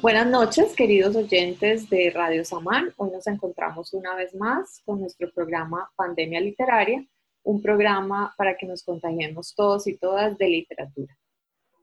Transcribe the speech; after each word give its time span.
Buenas 0.00 0.28
noches, 0.28 0.74
queridos 0.74 1.14
oyentes 1.16 1.90
de 1.90 2.10
Radio 2.10 2.44
Samán. 2.44 2.94
Hoy 2.96 3.10
nos 3.10 3.26
encontramos 3.26 3.92
una 3.92 4.14
vez 4.14 4.34
más 4.34 4.80
con 4.86 5.00
nuestro 5.00 5.30
programa 5.32 5.90
Pandemia 5.96 6.40
Literaria, 6.40 7.04
un 7.42 7.60
programa 7.60 8.34
para 8.38 8.56
que 8.56 8.64
nos 8.64 8.82
contagiemos 8.82 9.54
todos 9.54 9.86
y 9.88 9.98
todas 9.98 10.38
de 10.38 10.48
literatura. 10.48 11.18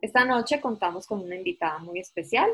Esta 0.01 0.25
noche 0.25 0.59
contamos 0.59 1.05
con 1.05 1.19
una 1.19 1.35
invitada 1.35 1.77
muy 1.77 1.99
especial. 1.99 2.49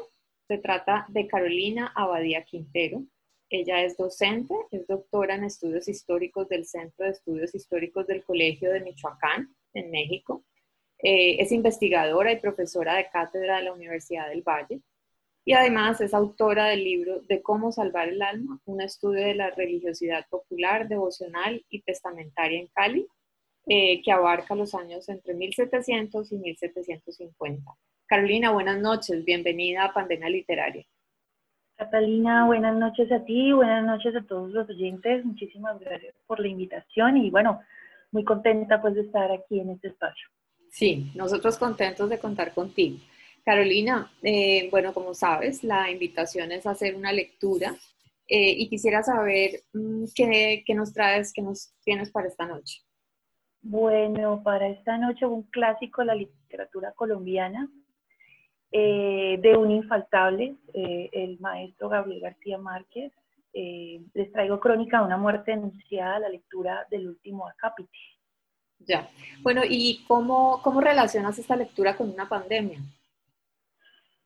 Se 0.48 0.58
trata 0.58 1.06
de 1.08 1.28
Carolina 1.28 1.94
Abadía 1.96 2.44
Quintero. 2.44 3.04
Ella 3.50 3.84
es 3.84 3.96
docente, 3.96 4.54
es 4.72 4.86
doctora 4.86 5.36
en 5.36 5.46
estudios 5.46 5.88
históricos 5.88 6.50
del 6.50 6.66
Centro 6.66 7.06
de 7.06 7.12
Estudios 7.12 7.56
Históricos 7.56 8.06
del 8.06 8.24
Colegio 8.24 8.72
de 8.72 8.82
Michoacán, 8.82 9.56
en 9.74 9.92
México. 9.92 10.44
Eh, 11.02 11.38
es 11.42 11.52
investigadora 11.52 12.32
y 12.32 12.40
profesora 12.40 12.96
de 12.96 13.10
cátedra 13.10 13.58
de 13.58 13.64
la 13.64 13.74
Universidad 13.74 14.28
del 14.28 14.42
Valle 14.42 14.82
y 15.46 15.54
además 15.54 16.02
es 16.02 16.14
autora 16.14 16.66
del 16.66 16.84
libro 16.84 17.22
De 17.22 17.42
cómo 17.42 17.72
salvar 17.72 18.10
el 18.10 18.22
alma, 18.22 18.60
un 18.66 18.82
estudio 18.82 19.26
de 19.26 19.34
la 19.34 19.50
religiosidad 19.50 20.28
popular, 20.30 20.88
devocional 20.88 21.66
y 21.70 21.82
testamentaria 21.82 22.60
en 22.60 22.68
Cali, 22.68 23.08
eh, 23.66 24.02
que 24.04 24.12
abarca 24.12 24.56
los 24.56 24.76
años 24.76 25.08
entre 25.10 25.34
1700 25.34 26.32
y 26.34 26.38
1750. 26.38 27.72
Carolina, 28.06 28.52
buenas 28.52 28.80
noches, 28.80 29.24
bienvenida 29.24 29.86
a 29.86 29.94
Pandemia 29.94 30.30
Literaria. 30.30 30.86
Catalina, 31.78 32.46
buenas 32.46 32.76
noches 32.76 33.12
a 33.12 33.24
ti, 33.24 33.54
buenas 33.54 33.86
noches 33.86 34.16
a 34.16 34.22
todos 34.28 34.52
los 34.52 34.70
oyentes, 34.70 35.24
muchísimas 35.24 35.80
gracias 35.80 36.14
por 36.28 36.42
la 36.42 36.50
invitación 36.50 37.18
y 37.18 37.32
bueno, 37.32 37.62
muy 38.12 38.26
contenta 38.26 38.82
pues 38.82 38.96
de 38.96 39.02
estar 39.02 39.32
aquí 39.32 39.62
en 39.62 39.70
este 39.70 39.88
espacio. 39.88 40.28
Sí, 40.70 41.12
nosotros 41.16 41.58
contentos 41.58 42.10
de 42.10 42.20
contar 42.20 42.54
contigo. 42.54 42.98
Carolina, 43.44 44.12
eh, 44.22 44.70
bueno, 44.70 44.94
como 44.94 45.14
sabes, 45.14 45.64
la 45.64 45.90
invitación 45.90 46.52
es 46.52 46.68
hacer 46.68 46.96
una 46.96 47.12
lectura 47.12 47.76
eh, 48.28 48.52
y 48.52 48.70
quisiera 48.70 49.02
saber 49.02 49.62
mm, 49.74 50.04
qué, 50.14 50.64
nos 50.76 50.94
traes, 50.94 51.34
qué 51.34 51.42
nos 51.42 51.74
tienes 51.84 52.12
para 52.12 52.28
esta 52.28 52.46
noche. 52.46 52.82
Bueno, 53.62 54.42
para 54.44 54.68
esta 54.70 54.98
noche 54.98 55.26
un 55.26 55.44
clásico 55.44 56.02
de 56.02 56.06
la 56.06 56.16
literatura 56.16 56.94
colombiana, 56.94 57.68
eh, 58.72 59.40
de 59.42 59.58
un 59.58 59.72
infaltable, 59.72 60.56
el 60.74 61.40
maestro 61.40 61.90
Gabriel 61.90 62.22
García 62.22 62.60
Márquez. 62.60 63.12
les 63.52 64.32
traigo 64.32 64.60
crónica 64.60 65.00
de 65.00 65.06
una 65.06 65.18
muerte 65.18 65.54
anunciada, 65.54 66.20
la 66.20 66.30
lectura 66.30 66.86
del 66.92 67.10
último 67.10 67.48
acápite. 67.48 67.98
Ya. 68.80 69.10
Bueno, 69.42 69.62
¿y 69.68 70.04
cómo, 70.08 70.62
cómo 70.64 70.82
relacionas 70.82 71.38
esta 71.38 71.56
lectura 71.56 71.96
con 71.96 72.10
una 72.10 72.28
pandemia? 72.28 72.80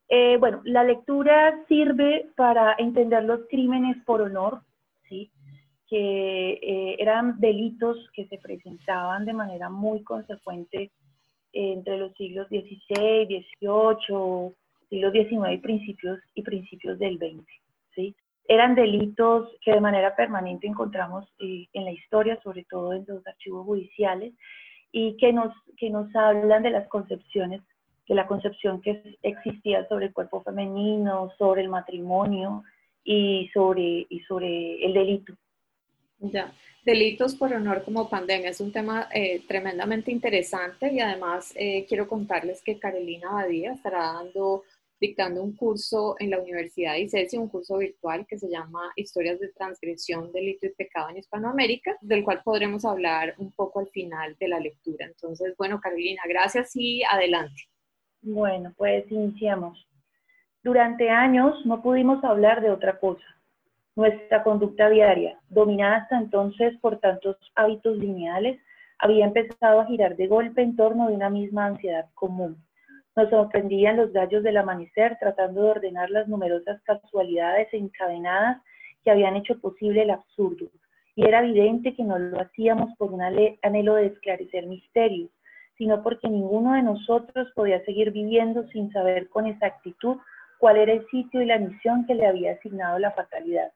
Eh, 0.09 0.37
bueno, 0.37 0.61
la 0.65 0.83
lectura 0.83 1.65
sirve 1.67 2.29
para 2.35 2.75
entender 2.77 3.23
los 3.23 3.41
crímenes 3.49 3.97
por 4.05 4.21
honor, 4.21 4.61
¿sí? 5.09 5.31
que 5.87 6.53
eh, 6.53 6.95
eran 6.99 7.39
delitos 7.39 7.97
que 8.13 8.27
se 8.27 8.37
presentaban 8.37 9.25
de 9.25 9.33
manera 9.33 9.69
muy 9.69 10.03
consecuente 10.03 10.91
entre 11.51 11.97
los 11.97 12.13
siglos 12.13 12.47
XVI, 12.47 13.25
XVIII, 13.25 14.55
siglos 14.89 15.13
XIX 15.13 15.53
y 15.53 15.57
principios, 15.57 16.19
y 16.33 16.41
principios 16.41 16.99
del 16.99 17.17
XX. 17.17 17.47
¿sí? 17.95 18.15
Eran 18.47 18.75
delitos 18.75 19.49
que 19.63 19.71
de 19.71 19.81
manera 19.81 20.15
permanente 20.15 20.67
encontramos 20.67 21.25
eh, 21.39 21.67
en 21.73 21.85
la 21.85 21.91
historia, 21.91 22.39
sobre 22.43 22.65
todo 22.65 22.93
en 22.93 23.05
los 23.07 23.25
archivos 23.25 23.65
judiciales, 23.65 24.33
y 24.91 25.17
que 25.17 25.33
nos, 25.33 25.53
que 25.77 25.89
nos 25.89 26.13
hablan 26.15 26.63
de 26.63 26.69
las 26.69 26.87
concepciones 26.87 27.61
que 28.05 28.15
la 28.15 28.27
concepción 28.27 28.81
que 28.81 29.17
existía 29.23 29.87
sobre 29.87 30.07
el 30.07 30.13
cuerpo 30.13 30.41
femenino, 30.41 31.31
sobre 31.37 31.61
el 31.61 31.69
matrimonio 31.69 32.63
y 33.03 33.49
sobre, 33.53 34.05
y 34.09 34.19
sobre 34.27 34.85
el 34.85 34.93
delito. 34.93 35.33
Ya, 36.19 36.53
delitos 36.85 37.35
por 37.35 37.51
honor 37.53 37.83
como 37.83 38.09
pandemia 38.09 38.49
es 38.49 38.61
un 38.61 38.71
tema 38.71 39.09
eh, 39.13 39.43
tremendamente 39.47 40.11
interesante 40.11 40.91
y 40.93 40.99
además 40.99 41.53
eh, 41.55 41.85
quiero 41.87 42.07
contarles 42.07 42.61
que 42.61 42.79
Carolina 42.79 43.31
Badía 43.31 43.73
estará 43.73 44.13
dando, 44.13 44.63
dictando 45.03 45.43
un 45.43 45.53
curso 45.53 46.15
en 46.19 46.29
la 46.29 46.39
Universidad 46.39 46.93
de 46.93 47.01
ICESI, 47.01 47.37
un 47.37 47.49
curso 47.49 47.77
virtual 47.77 48.25
que 48.25 48.39
se 48.39 48.49
llama 48.49 48.89
Historias 48.95 49.37
de 49.37 49.49
Transgresión, 49.49 50.31
Delito 50.31 50.65
y 50.65 50.69
Pecado 50.69 51.09
en 51.09 51.17
Hispanoamérica, 51.17 51.97
del 51.99 52.23
cual 52.23 52.41
podremos 52.41 52.85
hablar 52.85 53.35
un 53.37 53.51
poco 53.51 53.81
al 53.81 53.89
final 53.89 54.37
de 54.39 54.47
la 54.47 54.61
lectura. 54.61 55.05
Entonces, 55.05 55.55
bueno, 55.57 55.81
Carolina, 55.81 56.21
gracias 56.25 56.71
y 56.75 57.03
adelante. 57.03 57.63
Bueno, 58.21 58.73
pues 58.77 59.03
iniciamos. 59.11 59.85
Durante 60.63 61.09
años 61.09 61.65
no 61.65 61.81
pudimos 61.81 62.23
hablar 62.23 62.61
de 62.61 62.71
otra 62.71 62.97
cosa. 62.97 63.25
Nuestra 63.97 64.41
conducta 64.41 64.89
diaria, 64.89 65.37
dominada 65.49 65.97
hasta 65.97 66.17
entonces 66.17 66.79
por 66.79 67.01
tantos 67.01 67.35
hábitos 67.55 67.97
lineales, 67.97 68.57
había 68.99 69.25
empezado 69.25 69.81
a 69.81 69.85
girar 69.85 70.15
de 70.15 70.27
golpe 70.27 70.61
en 70.61 70.77
torno 70.77 71.09
de 71.09 71.15
una 71.15 71.29
misma 71.29 71.65
ansiedad 71.65 72.05
común. 72.13 72.63
Nos 73.15 73.29
sorprendían 73.29 73.97
los 73.97 74.11
gallos 74.11 74.43
del 74.43 74.57
amanecer 74.57 75.17
tratando 75.19 75.63
de 75.63 75.69
ordenar 75.71 76.09
las 76.09 76.27
numerosas 76.27 76.81
casualidades 76.83 77.67
encadenadas 77.73 78.61
que 79.03 79.11
habían 79.11 79.35
hecho 79.35 79.59
posible 79.59 80.01
el 80.01 80.11
absurdo. 80.11 80.67
Y 81.15 81.27
era 81.27 81.41
evidente 81.43 81.95
que 81.95 82.03
no 82.03 82.17
lo 82.17 82.41
hacíamos 82.41 82.95
por 82.97 83.13
un 83.13 83.21
anhelo 83.21 83.95
de 83.95 84.07
esclarecer 84.07 84.65
misterios, 84.65 85.29
sino 85.77 86.01
porque 86.01 86.27
ninguno 86.27 86.73
de 86.73 86.81
nosotros 86.81 87.51
podía 87.55 87.83
seguir 87.85 88.11
viviendo 88.11 88.67
sin 88.69 88.91
saber 88.91 89.29
con 89.29 89.45
exactitud 89.45 90.17
cuál 90.57 90.77
era 90.77 90.93
el 90.93 91.05
sitio 91.09 91.41
y 91.41 91.45
la 91.45 91.59
misión 91.59 92.05
que 92.07 92.15
le 92.15 92.25
había 92.25 92.53
asignado 92.53 92.97
la 92.97 93.11
fatalidad. 93.11 93.71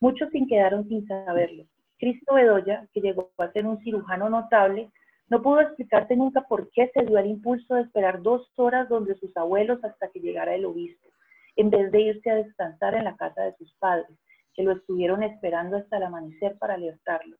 Muchos 0.00 0.30
sin 0.30 0.46
quedaron 0.46 0.88
sin 0.88 1.06
saberlo. 1.06 1.64
Cristo 1.98 2.34
Bedoya, 2.34 2.86
que 2.94 3.00
llegó 3.00 3.30
a 3.36 3.50
ser 3.52 3.66
un 3.66 3.82
cirujano 3.82 4.28
notable, 4.28 4.90
no 5.30 5.42
pudo 5.42 5.60
explicarte 5.60 6.16
nunca 6.16 6.42
por 6.42 6.70
qué 6.70 6.90
se 6.94 7.04
dio 7.04 7.18
el 7.18 7.26
impulso 7.26 7.74
de 7.74 7.82
esperar 7.82 8.22
dos 8.22 8.50
horas 8.56 8.88
donde 8.88 9.14
sus 9.16 9.36
abuelos 9.36 9.82
hasta 9.84 10.08
que 10.08 10.20
llegara 10.20 10.54
el 10.54 10.64
obispo, 10.64 11.08
en 11.56 11.70
vez 11.70 11.92
de 11.92 12.00
irse 12.00 12.30
a 12.30 12.36
descansar 12.36 12.94
en 12.94 13.04
la 13.04 13.16
casa 13.16 13.42
de 13.42 13.54
sus 13.56 13.74
padres, 13.74 14.16
que 14.54 14.62
lo 14.62 14.72
estuvieron 14.72 15.22
esperando 15.22 15.76
hasta 15.76 15.98
el 15.98 16.04
amanecer 16.04 16.56
para 16.58 16.74
alertarlo 16.74 17.36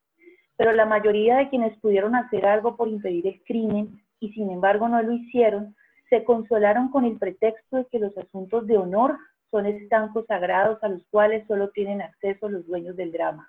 pero 0.59 0.73
la 0.73 0.85
mayoría 0.85 1.37
de 1.37 1.49
quienes 1.49 1.79
pudieron 1.79 2.17
hacer 2.17 2.45
algo 2.45 2.77
por 2.77 2.89
impedir 2.89 3.27
el 3.29 3.43
crimen 3.45 4.03
y 4.19 4.33
sin 4.33 4.51
embargo 4.51 4.89
no 4.89 5.01
lo 5.01 5.13
hicieron, 5.13 5.77
se 6.11 6.25
consolaron 6.25 6.91
con 6.91 7.05
el 7.05 7.17
pretexto 7.17 7.77
de 7.77 7.87
que 7.87 8.01
los 8.01 8.19
asuntos 8.19 8.67
de 8.67 8.77
honor 8.77 9.17
son 9.53 9.67
estancos 9.67 10.27
sagrados 10.27 10.83
a 10.83 10.89
los 10.89 11.07
cuales 11.11 11.47
solo 11.47 11.71
tienen 11.71 12.03
acceso 12.03 12.49
los 12.49 12.67
dueños 12.67 12.97
del 12.97 13.13
drama. 13.13 13.49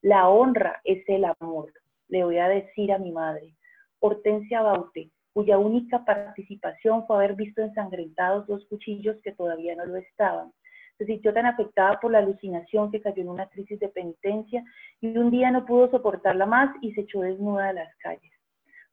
La 0.00 0.28
honra 0.28 0.80
es 0.84 1.02
el 1.08 1.24
amor, 1.24 1.72
le 2.08 2.22
voy 2.22 2.38
a 2.38 2.48
decir 2.48 2.92
a 2.92 2.98
mi 2.98 3.10
madre. 3.10 3.56
Hortensia 4.06 4.60
Baute, 4.60 5.10
cuya 5.32 5.56
única 5.56 6.04
participación 6.04 7.06
fue 7.06 7.16
haber 7.16 7.36
visto 7.36 7.62
ensangrentados 7.62 8.46
dos 8.46 8.66
cuchillos 8.66 9.16
que 9.24 9.32
todavía 9.32 9.74
no 9.74 9.86
lo 9.86 9.96
estaban, 9.96 10.52
se 10.98 11.06
sintió 11.06 11.32
tan 11.32 11.46
afectada 11.46 11.98
por 12.00 12.12
la 12.12 12.18
alucinación 12.18 12.90
que 12.90 13.00
cayó 13.00 13.22
en 13.22 13.30
una 13.30 13.48
crisis 13.48 13.80
de 13.80 13.88
penitencia 13.88 14.62
y 15.00 15.16
un 15.16 15.30
día 15.30 15.50
no 15.50 15.64
pudo 15.64 15.90
soportarla 15.90 16.44
más 16.44 16.76
y 16.82 16.92
se 16.92 17.00
echó 17.00 17.22
desnuda 17.22 17.70
a 17.70 17.72
las 17.72 17.96
calles. 17.96 18.30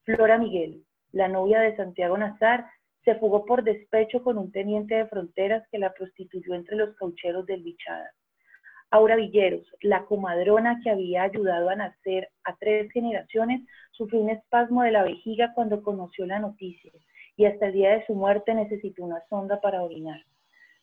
Flora 0.05 0.37
Miguel, 0.37 0.81
la 1.11 1.27
novia 1.27 1.59
de 1.59 1.75
Santiago 1.75 2.17
Nazar, 2.17 2.65
se 3.03 3.15
fugó 3.15 3.45
por 3.45 3.63
despecho 3.65 4.23
con 4.23 4.37
un 4.37 4.49
teniente 4.53 4.95
de 4.95 5.07
fronteras 5.07 5.67
que 5.71 5.77
la 5.77 5.91
prostituyó 5.93 6.53
entre 6.53 6.77
los 6.77 6.95
caucheros 6.95 7.45
del 7.47 7.63
Bichada. 7.63 8.11
Aura 8.91 9.15
Villeros, 9.15 9.65
la 9.81 10.03
comadrona 10.03 10.81
que 10.83 10.89
había 10.89 11.23
ayudado 11.23 11.69
a 11.69 11.75
nacer 11.75 12.29
a 12.43 12.55
tres 12.57 12.91
generaciones, 12.91 13.61
sufrió 13.91 14.19
un 14.19 14.29
espasmo 14.29 14.83
de 14.83 14.91
la 14.91 15.03
vejiga 15.03 15.53
cuando 15.53 15.81
conoció 15.81 16.25
la 16.25 16.39
noticia 16.39 16.91
y 17.37 17.45
hasta 17.45 17.67
el 17.67 17.73
día 17.73 17.91
de 17.91 18.05
su 18.05 18.13
muerte 18.13 18.53
necesitó 18.53 19.05
una 19.05 19.21
sonda 19.29 19.61
para 19.61 19.81
orinar. 19.81 20.19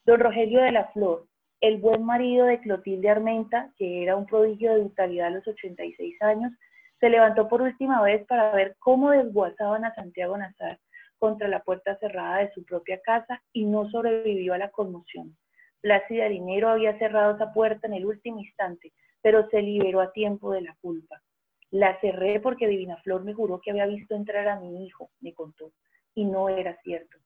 Don 0.06 0.20
Rogelio 0.20 0.62
de 0.62 0.72
la 0.72 0.88
Flor, 0.88 1.26
el 1.60 1.76
buen 1.78 2.02
marido 2.02 2.46
de 2.46 2.60
Clotilde 2.60 3.10
Armenta, 3.10 3.72
que 3.76 4.02
era 4.02 4.16
un 4.16 4.24
prodigio 4.24 4.74
de 4.74 4.84
vitalidad 4.84 5.26
a 5.26 5.30
los 5.30 5.46
86 5.46 6.22
años, 6.22 6.52
se 7.00 7.10
levantó 7.10 7.46
por 7.46 7.60
última 7.60 8.00
vez 8.02 8.26
para 8.26 8.52
ver 8.52 8.74
cómo 8.78 9.10
desguazaban 9.10 9.84
a 9.84 9.94
Santiago 9.94 10.36
Nazar 10.38 10.78
contra 11.18 11.46
la 11.46 11.60
puerta 11.60 11.96
cerrada 11.98 12.38
de 12.38 12.52
su 12.52 12.64
propia 12.64 13.00
casa 13.02 13.42
y 13.52 13.66
no 13.66 13.88
sobrevivió 13.90 14.54
a 14.54 14.58
la 14.58 14.70
conmoción. 14.70 15.36
Plácida 15.80 16.28
Dinero 16.28 16.68
había 16.68 16.98
cerrado 16.98 17.34
esa 17.34 17.52
puerta 17.52 17.86
en 17.86 17.94
el 17.94 18.06
último 18.06 18.40
instante, 18.40 18.92
pero 19.22 19.48
se 19.50 19.62
liberó 19.62 20.00
a 20.00 20.12
tiempo 20.12 20.52
de 20.52 20.62
la 20.62 20.76
culpa. 20.80 21.22
La 21.70 22.00
cerré 22.00 22.40
porque 22.40 22.66
Divina 22.66 22.96
Flor 22.98 23.24
me 23.24 23.34
juró 23.34 23.60
que 23.60 23.70
había 23.70 23.86
visto 23.86 24.14
entrar 24.14 24.48
a 24.48 24.58
mi 24.58 24.86
hijo, 24.86 25.10
me 25.20 25.34
contó, 25.34 25.72
y 26.14 26.24
no 26.24 26.48
era 26.48 26.76
cierto. 26.82 27.18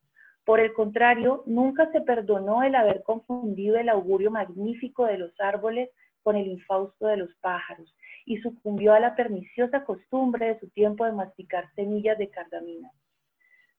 Por 0.44 0.58
el 0.58 0.72
contrario, 0.72 1.44
nunca 1.46 1.90
se 1.92 2.00
perdonó 2.00 2.62
el 2.62 2.74
haber 2.74 3.02
confundido 3.04 3.76
el 3.76 3.88
augurio 3.88 4.30
magnífico 4.30 5.06
de 5.06 5.18
los 5.18 5.32
árboles 5.40 5.90
con 6.22 6.36
el 6.36 6.48
infausto 6.48 7.06
de 7.06 7.16
los 7.16 7.34
pájaros 7.36 7.94
y 8.24 8.38
sucumbió 8.38 8.94
a 8.94 9.00
la 9.00 9.14
perniciosa 9.14 9.84
costumbre 9.84 10.46
de 10.46 10.60
su 10.60 10.68
tiempo 10.70 11.04
de 11.04 11.12
masticar 11.12 11.72
semillas 11.74 12.18
de 12.18 12.28
cardamina. 12.28 12.90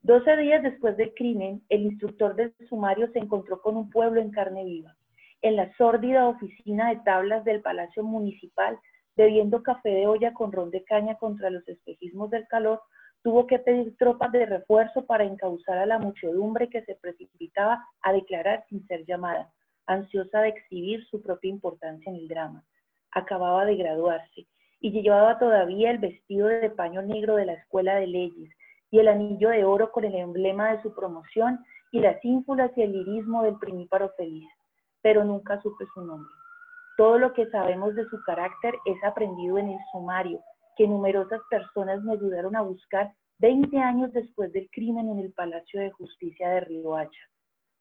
Doce 0.05 0.35
días 0.35 0.61
después 0.61 0.97
del 0.97 1.13
crimen, 1.13 1.63
el 1.69 1.83
instructor 1.83 2.35
del 2.35 2.53
sumario 2.67 3.09
se 3.13 3.19
encontró 3.19 3.61
con 3.61 3.77
un 3.77 3.89
pueblo 3.89 4.19
en 4.19 4.31
carne 4.31 4.65
viva. 4.65 4.97
En 5.41 5.55
la 5.55 5.73
sórdida 5.77 6.27
oficina 6.27 6.89
de 6.89 6.97
tablas 7.05 7.45
del 7.45 7.61
Palacio 7.61 8.03
Municipal, 8.03 8.77
bebiendo 9.15 9.63
café 9.63 9.91
de 9.91 10.05
olla 10.05 10.33
con 10.33 10.51
ron 10.51 10.71
de 10.71 10.83
caña 10.83 11.15
contra 11.15 11.49
los 11.49 11.65
espejismos 11.69 12.29
del 12.31 12.45
calor, 12.49 12.81
tuvo 13.21 13.47
que 13.47 13.59
pedir 13.59 13.95
tropas 13.95 14.33
de 14.33 14.45
refuerzo 14.45 15.05
para 15.05 15.23
encauzar 15.23 15.77
a 15.77 15.85
la 15.85 15.99
muchedumbre 15.99 16.67
que 16.67 16.83
se 16.83 16.95
precipitaba 16.95 17.81
a 18.01 18.11
declarar 18.11 18.65
sin 18.67 18.85
ser 18.87 19.05
llamada, 19.05 19.53
ansiosa 19.85 20.41
de 20.41 20.49
exhibir 20.49 21.05
su 21.05 21.21
propia 21.21 21.49
importancia 21.49 22.09
en 22.09 22.17
el 22.17 22.27
drama. 22.27 22.65
Acababa 23.11 23.63
de 23.63 23.77
graduarse 23.77 24.47
y 24.81 24.91
llevaba 24.91 25.39
todavía 25.39 25.91
el 25.91 25.99
vestido 25.99 26.47
de 26.49 26.69
paño 26.71 27.01
negro 27.01 27.37
de 27.37 27.45
la 27.45 27.53
Escuela 27.53 27.95
de 27.95 28.07
Leyes 28.07 28.49
y 28.93 28.99
el 28.99 29.07
anillo 29.07 29.49
de 29.49 29.65
oro 29.65 29.91
con 29.91 30.03
el 30.03 30.13
emblema 30.13 30.71
de 30.71 30.81
su 30.83 30.93
promoción 30.93 31.59
y 31.91 31.99
las 31.99 32.23
ínfulas 32.23 32.69
y 32.77 32.83
el 32.83 32.91
lirismo 32.91 33.41
del 33.41 33.57
primíparo 33.57 34.11
feliz, 34.15 34.47
pero 35.01 35.23
nunca 35.23 35.59
supe 35.63 35.85
su 35.95 36.05
nombre. 36.05 36.31
Todo 36.95 37.17
lo 37.17 37.33
que 37.33 37.49
sabemos 37.49 37.95
de 37.95 38.05
su 38.05 38.21
carácter 38.21 38.75
es 38.85 39.03
aprendido 39.03 39.57
en 39.57 39.69
el 39.69 39.79
sumario, 39.91 40.41
que 40.77 40.87
numerosas 40.87 41.41
personas 41.49 42.03
me 42.03 42.13
ayudaron 42.13 42.55
a 42.55 42.61
buscar 42.61 43.11
20 43.39 43.75
años 43.79 44.13
después 44.13 44.53
del 44.53 44.69
crimen 44.69 45.09
en 45.09 45.17
el 45.17 45.33
Palacio 45.33 45.81
de 45.81 45.89
Justicia 45.89 46.51
de 46.51 46.59
Riohacha. 46.59 47.29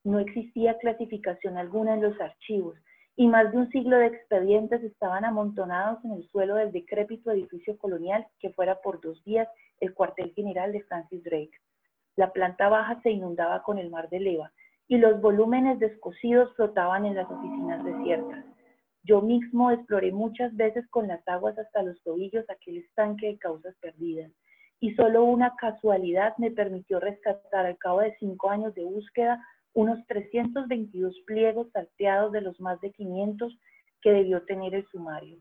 No 0.04 0.18
existía 0.18 0.78
clasificación 0.78 1.58
alguna 1.58 1.92
en 1.92 2.04
los 2.04 2.18
archivos 2.22 2.78
y 3.16 3.28
más 3.28 3.52
de 3.52 3.58
un 3.58 3.70
siglo 3.70 3.98
de 3.98 4.06
expedientes 4.06 4.82
estaban 4.82 5.24
amontonados 5.24 6.04
en 6.04 6.12
el 6.12 6.28
suelo 6.28 6.54
del 6.54 6.72
decrépito 6.72 7.30
edificio 7.30 7.76
colonial 7.78 8.26
que 8.38 8.50
fuera 8.50 8.80
por 8.80 9.00
dos 9.00 9.22
días 9.24 9.48
el 9.80 9.92
cuartel 9.94 10.32
general 10.34 10.72
de 10.72 10.82
Francis 10.82 11.22
Drake. 11.22 11.52
La 12.16 12.32
planta 12.32 12.68
baja 12.68 13.00
se 13.02 13.10
inundaba 13.10 13.62
con 13.62 13.78
el 13.78 13.90
mar 13.90 14.08
de 14.08 14.20
leva 14.20 14.52
y 14.88 14.98
los 14.98 15.20
volúmenes 15.20 15.78
descosidos 15.78 16.54
flotaban 16.54 17.06
en 17.06 17.14
las 17.14 17.30
oficinas 17.30 17.84
desiertas. 17.84 18.44
Yo 19.04 19.20
mismo 19.20 19.70
exploré 19.70 20.12
muchas 20.12 20.54
veces 20.56 20.86
con 20.88 21.08
las 21.08 21.26
aguas 21.26 21.58
hasta 21.58 21.82
los 21.82 22.00
tobillos 22.02 22.48
aquel 22.48 22.78
estanque 22.78 23.26
de 23.26 23.38
causas 23.38 23.74
perdidas, 23.80 24.30
y 24.80 24.94
solo 24.94 25.24
una 25.24 25.54
casualidad 25.56 26.36
me 26.38 26.50
permitió 26.50 27.00
rescatar 27.00 27.66
al 27.66 27.78
cabo 27.78 28.00
de 28.00 28.14
cinco 28.18 28.50
años 28.50 28.74
de 28.74 28.84
búsqueda 28.84 29.44
unos 29.74 30.04
322 30.06 31.20
pliegos 31.26 31.70
salteados 31.72 32.32
de 32.32 32.40
los 32.40 32.60
más 32.60 32.80
de 32.80 32.92
500 32.92 33.58
que 34.00 34.12
debió 34.12 34.42
tener 34.42 34.74
el 34.74 34.86
sumario. 34.88 35.38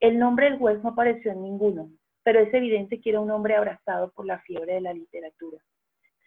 El 0.00 0.18
nombre 0.18 0.50
del 0.50 0.58
juez 0.58 0.82
no 0.82 0.90
apareció 0.90 1.32
en 1.32 1.42
ninguno, 1.42 1.90
pero 2.22 2.40
es 2.40 2.52
evidente 2.52 3.00
que 3.00 3.10
era 3.10 3.20
un 3.20 3.30
hombre 3.30 3.56
abrazado 3.56 4.10
por 4.12 4.26
la 4.26 4.40
fiebre 4.40 4.74
de 4.74 4.80
la 4.80 4.92
literatura. 4.92 5.58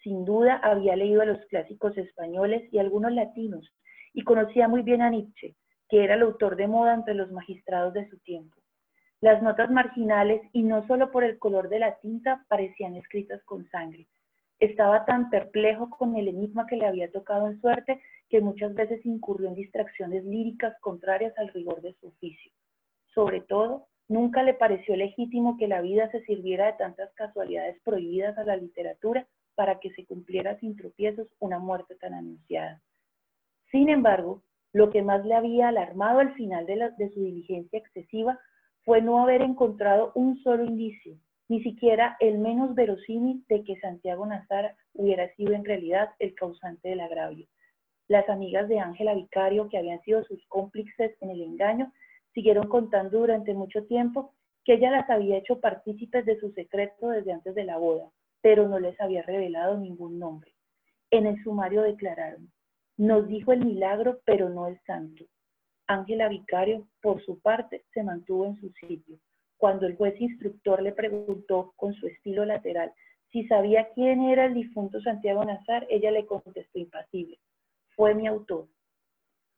Sin 0.02 0.26
duda 0.26 0.56
había 0.64 0.96
leído 0.96 1.24
los 1.26 1.46
clásicos 1.48 1.98
españoles 1.98 2.68
y 2.72 2.80
algunos 2.80 3.12
latinos, 3.12 3.70
y 4.14 4.24
conocía 4.24 4.68
muy 4.68 4.82
bien 4.82 5.02
a 5.02 5.10
Nietzsche, 5.10 5.56
que 5.90 6.04
era 6.04 6.16
el 6.16 6.22
autor 6.22 6.56
de 6.56 6.68
moda 6.68 6.94
entre 6.94 7.14
los 7.14 7.32
magistrados 7.32 7.94
de 7.94 8.10
su 8.10 8.18
tiempo. 8.20 8.58
Las 9.22 9.44
notas 9.44 9.70
marginales, 9.70 10.42
y 10.54 10.64
no 10.64 10.88
solo 10.88 11.12
por 11.12 11.26
el 11.26 11.38
color 11.38 11.68
de 11.68 11.80
la 11.80 12.00
tinta, 12.00 12.46
parecían 12.48 12.96
escritas 12.96 13.44
con 13.44 13.70
sangre. 13.70 14.08
Estaba 14.60 15.06
tan 15.06 15.30
perplejo 15.30 15.90
con 15.90 16.16
el 16.16 16.28
enigma 16.28 16.68
que 16.68 16.76
le 16.76 16.86
había 16.86 17.12
tocado 17.12 17.48
en 17.48 17.60
suerte 17.62 18.02
que 18.30 18.42
muchas 18.42 18.74
veces 18.74 19.06
incurrió 19.06 19.48
en 19.48 19.56
distracciones 19.56 20.24
líricas 20.26 20.80
contrarias 20.82 21.38
al 21.38 21.50
rigor 21.50 21.82
de 21.82 21.94
su 21.96 22.08
oficio. 22.08 22.52
Sobre 23.14 23.42
todo, 23.42 23.88
nunca 24.08 24.44
le 24.44 24.54
pareció 24.54 24.96
legítimo 24.96 25.58
que 25.58 25.68
la 25.68 25.82
vida 25.82 26.10
se 26.12 26.22
sirviera 26.26 26.68
de 26.68 26.74
tantas 26.74 27.12
casualidades 27.14 27.80
prohibidas 27.84 28.38
a 28.38 28.44
la 28.44 28.58
literatura 28.58 29.28
para 29.56 29.80
que 29.80 29.92
se 29.92 30.06
cumpliera 30.06 30.60
sin 30.60 30.76
tropiezos 30.76 31.28
una 31.40 31.60
muerte 31.60 31.96
tan 31.96 32.14
anunciada. 32.14 32.82
Sin 33.72 33.90
embargo, 33.90 34.42
lo 34.74 34.90
que 34.90 35.02
más 35.02 35.26
le 35.26 35.36
había 35.36 35.70
alarmado 35.70 36.20
al 36.20 36.34
final 36.34 36.66
de, 36.66 37.12
su 37.14 37.22
diligencia 37.22 37.80
excesiva 37.80 38.40
fue 38.84 39.02
no 39.02 39.22
haber 39.22 39.42
encontrado 39.42 40.12
un 40.16 40.38
solo 40.44 40.64
indicio, 40.64 41.18
ni 41.50 41.64
siquiera 41.64 42.16
el 42.20 42.38
menos 42.38 42.76
verosímil 42.76 43.44
de 43.50 43.64
que 43.64 43.80
Santiago 43.80 44.26
Nazar 44.26 44.76
hubiera 44.94 45.28
sido 45.36 45.54
en 45.54 45.66
realidad 45.66 46.12
el 46.20 46.36
causante 46.36 46.90
del 46.90 47.02
agravio. 47.02 47.48
Las 48.08 48.30
amigas 48.30 48.70
de 48.70 48.80
Ángela 48.80 49.16
Vicario, 49.16 49.68
que 49.68 49.78
habían 49.78 50.02
sido 50.04 50.24
sus 50.24 50.46
cómplices 50.48 51.18
en 51.22 51.32
el 51.32 51.42
engaño, 51.42 51.92
siguieron 52.34 52.68
contando 52.68 53.20
durante 53.20 53.54
mucho 53.54 53.86
tiempo 53.86 54.34
que 54.64 54.76
ella 54.76 54.92
las 54.92 55.10
había 55.10 55.38
hecho 55.38 55.60
partícipes 55.60 56.26
de 56.26 56.40
su 56.40 56.52
secreto 56.52 57.10
desde 57.10 57.34
antes 57.34 57.56
de 57.56 57.64
la 57.64 57.78
boda, 57.78 58.12
pero 58.42 58.68
no 58.68 58.80
les 58.80 59.00
había 59.02 59.24
revelado 59.24 59.78
ningún 59.78 60.20
nombre. 60.20 60.54
En 61.10 61.26
el 61.26 61.42
sumario 61.44 61.82
declararon, 61.82 62.52
nos 62.98 63.28
dijo 63.28 63.54
el 63.54 63.66
milagro, 63.66 64.20
pero 64.26 64.50
no 64.50 64.68
el 64.68 64.80
santo. 64.82 65.26
Ángela 65.88 66.30
Vicario, 66.30 66.88
por 67.02 67.24
su 67.26 67.40
parte, 67.40 67.86
se 67.92 68.04
mantuvo 68.04 68.46
en 68.46 68.56
su 68.58 68.70
sitio. 68.74 69.18
Cuando 69.60 69.86
el 69.86 69.98
juez 69.98 70.20
instructor 70.22 70.82
le 70.82 70.94
preguntó 70.94 71.74
con 71.76 71.94
su 71.94 72.08
estilo 72.08 72.46
lateral 72.46 72.94
si 73.32 73.46
sabía 73.46 73.90
quién 73.94 74.22
era 74.22 74.46
el 74.46 74.56
difunto 74.56 75.00
Santiago 75.02 75.46
Nazar, 75.46 75.86
ella 75.90 76.10
le 76.10 76.26
contestó 76.26 76.80
impasible. 76.80 77.38
Fue 77.90 78.16
mi 78.16 78.26
autor. 78.26 78.68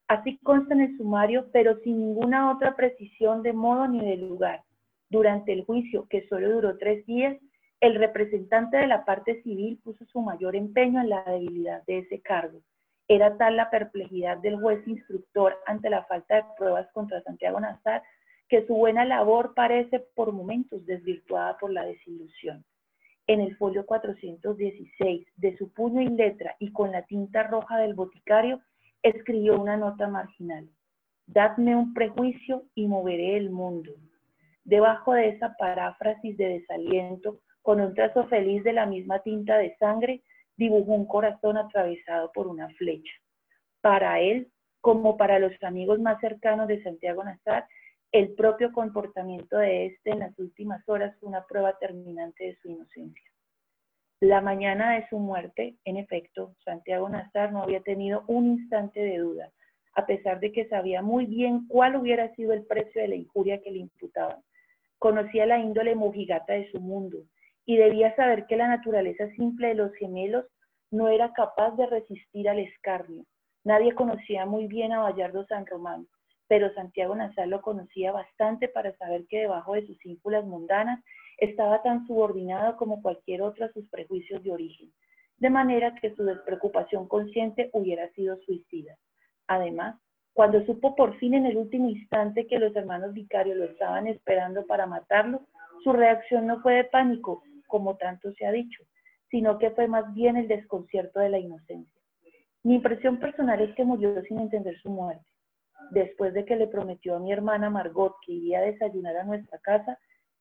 Así 0.09 0.39
consta 0.39 0.74
en 0.74 0.81
el 0.81 0.98
sumario, 0.98 1.50
pero 1.53 1.77
sin 1.83 2.00
ninguna 2.00 2.51
otra 2.51 2.75
precisión 2.75 3.44
de 3.44 3.53
modo 3.53 3.88
ni 3.88 4.03
de 4.03 4.18
lugar. 4.18 4.63
Durante 5.09 5.53
el 5.53 5.63
juicio, 5.63 6.06
que 6.09 6.27
solo 6.27 6.51
duró 6.51 6.77
tres 6.77 7.06
días, 7.06 7.38
el 7.80 7.95
representante 7.95 8.77
de 8.77 8.88
la 8.88 9.06
parte 9.06 9.42
civil 9.44 9.80
puso 9.83 10.03
su 10.06 10.19
mayor 10.19 10.56
empeño 10.56 11.00
en 11.00 11.09
la 11.09 11.24
debilidad 11.24 11.83
de 11.86 12.00
ese 12.00 12.19
cargo 12.21 12.59
era 13.13 13.36
tal 13.38 13.57
la 13.57 13.69
perplejidad 13.69 14.38
del 14.38 14.56
juez 14.57 14.88
instructor 14.88 15.57
ante 15.65 15.89
la 15.89 16.03
falta 16.06 16.36
de 16.36 16.45
pruebas 16.57 16.88
contra 16.94 17.21
Santiago 17.24 17.59
Nazar 17.59 18.01
que 18.51 18.68
su 18.68 18.75
buena 18.75 19.06
labor 19.06 19.53
parece 19.56 20.01
por 20.13 20.33
momentos 20.33 20.86
desvirtuada 20.86 21.57
por 21.57 21.71
la 21.71 21.86
desilusión. 21.86 22.65
En 23.25 23.39
el 23.39 23.56
folio 23.56 23.86
416, 23.86 25.25
de 25.38 25.57
su 25.57 25.71
puño 25.71 26.01
y 26.01 26.09
letra 26.09 26.57
y 26.59 26.74
con 26.74 26.92
la 26.92 27.03
tinta 27.03 27.44
roja 27.44 27.77
del 27.77 27.94
boticario, 27.94 28.59
escribió 29.03 29.57
una 29.57 29.77
nota 29.77 30.09
marginal. 30.09 30.68
Dadme 31.27 31.77
un 31.77 31.94
prejuicio 31.94 32.63
y 32.75 32.88
moveré 32.88 33.38
el 33.38 33.51
mundo. 33.51 33.94
Debajo 34.65 35.13
de 35.13 35.30
esa 35.30 35.56
paráfrasis 35.56 36.36
de 36.36 36.59
desaliento, 36.59 37.39
con 37.62 37.80
un 37.80 37.94
trazo 37.94 38.27
feliz 38.27 38.65
de 38.65 38.74
la 38.74 38.86
misma 38.86 39.19
tinta 39.19 39.57
de 39.59 39.77
sangre, 39.77 40.24
dibujó 40.58 40.91
un 40.91 41.05
corazón 41.05 41.55
atravesado 41.55 42.34
por 42.34 42.48
una 42.48 42.67
flecha. 42.72 43.13
Para 43.79 44.20
él, 44.20 44.50
como 44.81 45.15
para 45.15 45.39
los 45.39 45.53
amigos 45.63 46.01
más 46.01 46.20
cercanos 46.20 46.67
de 46.67 46.84
Santiago 46.84 47.24
Nazar, 47.24 47.65
el 48.12 48.34
propio 48.34 48.74
comportamiento 48.74 49.58
de 49.58 49.86
éste 49.88 50.12
en 50.12 50.20
las 50.20 50.38
últimas 50.38 50.88
horas 50.89 51.15
fue 51.20 51.30
una 51.30 51.46
prueba 51.46 51.77
terminante 51.80 52.46
de 52.46 52.58
su 52.58 52.70
inocencia. 52.70 53.24
La 54.20 54.41
mañana 54.41 54.96
de 54.96 55.08
su 55.10 55.18
muerte, 55.18 55.77
en 55.86 55.98
efecto, 55.98 56.53
Santiago 56.65 57.08
Nazar 57.08 57.53
no 57.53 57.63
había 57.63 57.82
tenido 57.82 58.24
un 58.27 58.48
instante 58.48 59.00
de 59.00 59.18
duda, 59.18 59.51
a 59.96 60.06
pesar 60.06 60.39
de 60.41 60.51
que 60.51 60.68
sabía 60.68 61.01
muy 61.01 61.25
bien 61.25 61.68
cuál 61.68 61.96
hubiera 61.96 62.34
sido 62.36 62.53
el 62.53 62.65
precio 62.65 63.01
de 63.01 63.08
la 63.08 63.15
injuria 63.15 63.62
que 63.62 63.72
le 63.72 63.80
imputaban. 63.80 64.44
Conocía 65.00 65.46
la 65.46 65.60
índole 65.60 65.96
mojigata 65.96 66.53
de 66.53 66.70
su 66.72 66.80
mundo, 66.80 67.24
y 67.65 67.77
debía 67.77 68.15
saber 68.15 68.46
que 68.46 68.58
la 68.58 68.68
naturaleza 68.68 69.30
simple 69.38 69.70
de 69.70 69.75
los 69.75 69.94
gemelos 69.96 70.46
no 70.91 71.08
era 71.08 71.32
capaz 71.32 71.72
de 71.77 71.86
resistir 71.86 72.50
al 72.50 72.60
escarnio. 72.60 73.24
Nadie 73.63 73.96
conocía 73.96 74.46
muy 74.46 74.68
bien 74.68 74.91
a 74.91 75.00
Bayardo 75.00 75.46
San 75.46 75.65
Román, 75.65 76.08
pero 76.51 76.74
Santiago 76.74 77.15
Nazar 77.15 77.48
lo 77.48 77.62
conocía 77.62 78.12
bastante 78.12 78.67
para 78.67 78.93
saber 78.98 79.25
que 79.27 79.39
debajo 79.39 79.74
de 79.74 79.88
sus 79.88 80.05
ínfulas 80.05 80.43
mundanas 80.43 81.01
estaba 81.38 81.81
tan 81.81 82.05
subordinado 82.08 82.75
como 82.75 83.01
cualquier 83.01 83.41
otro 83.41 83.63
a 83.63 83.72
sus 83.72 83.88
prejuicios 83.88 84.43
de 84.43 84.51
origen, 84.51 84.91
de 85.38 85.50
manera 85.50 85.96
que 85.96 86.13
su 86.13 86.25
despreocupación 86.25 87.08
consciente 87.08 87.70
hubiera 87.72 88.10
sido 88.10 88.36
suicida. 88.41 88.98
Además, 89.48 89.96
cuando 90.34 90.65
supo 90.65 90.93
por 90.93 91.17
fin 91.20 91.36
en 91.36 91.46
el 91.46 91.55
último 91.55 91.88
instante 91.88 92.46
que 92.46 92.60
los 92.60 92.75
hermanos 92.75 93.13
vicarios 93.13 93.55
lo 93.55 93.63
estaban 93.63 94.08
esperando 94.08 94.65
para 94.65 94.86
matarlo, 94.86 95.43
su 95.86 95.93
reacción 95.93 96.48
no 96.48 96.60
fue 96.60 96.74
de 96.74 96.84
pánico, 96.84 97.43
como 97.67 97.96
tanto 97.96 98.29
se 98.34 98.46
ha 98.46 98.51
dicho, 98.51 98.84
sino 99.29 99.58
que 99.58 99.72
fue 99.72 99.88
más 99.88 100.13
bien 100.13 100.36
el 100.36 100.50
desconcierto 100.50 101.22
de 101.22 101.29
la 101.29 101.39
inocencia. 101.39 102.01
Mi 102.63 102.75
impresión 102.75 103.22
personal 103.22 103.62
es 103.62 103.74
que 103.74 103.86
murió 103.86 104.22
sin 104.24 104.41
entender 104.41 104.77
su 104.81 104.89
muerte. 104.89 105.30
Después 105.89 106.33
de 106.33 106.45
que 106.45 106.55
le 106.55 106.67
prometió 106.67 107.15
a 107.15 107.19
mi 107.19 107.33
hermana 107.33 107.69
Margot 107.69 108.15
que 108.25 108.33
iría 108.33 108.59
a 108.59 108.63
desayunar 108.63 109.17
a 109.17 109.23
nuestra 109.23 109.57
casa, 109.59 109.97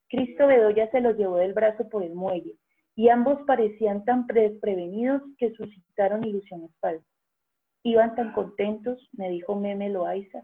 Cristo 0.09 0.47
Bedoya 0.47 0.89
se 0.91 1.01
lo 1.01 1.11
llevó 1.11 1.37
del 1.37 1.53
brazo 1.53 1.89
por 1.89 2.03
el 2.03 2.13
muelle 2.13 2.55
y 2.95 3.09
ambos 3.09 3.39
parecían 3.47 4.05
tan 4.05 4.27
desprevenidos 4.27 5.21
que 5.37 5.53
suscitaron 5.53 6.23
ilusiones 6.25 6.71
falsas. 6.79 7.07
Iban 7.83 8.15
tan 8.15 8.33
contentos, 8.33 9.09
me 9.13 9.29
dijo 9.29 9.55
Meme 9.55 9.89
Loaiza, 9.89 10.43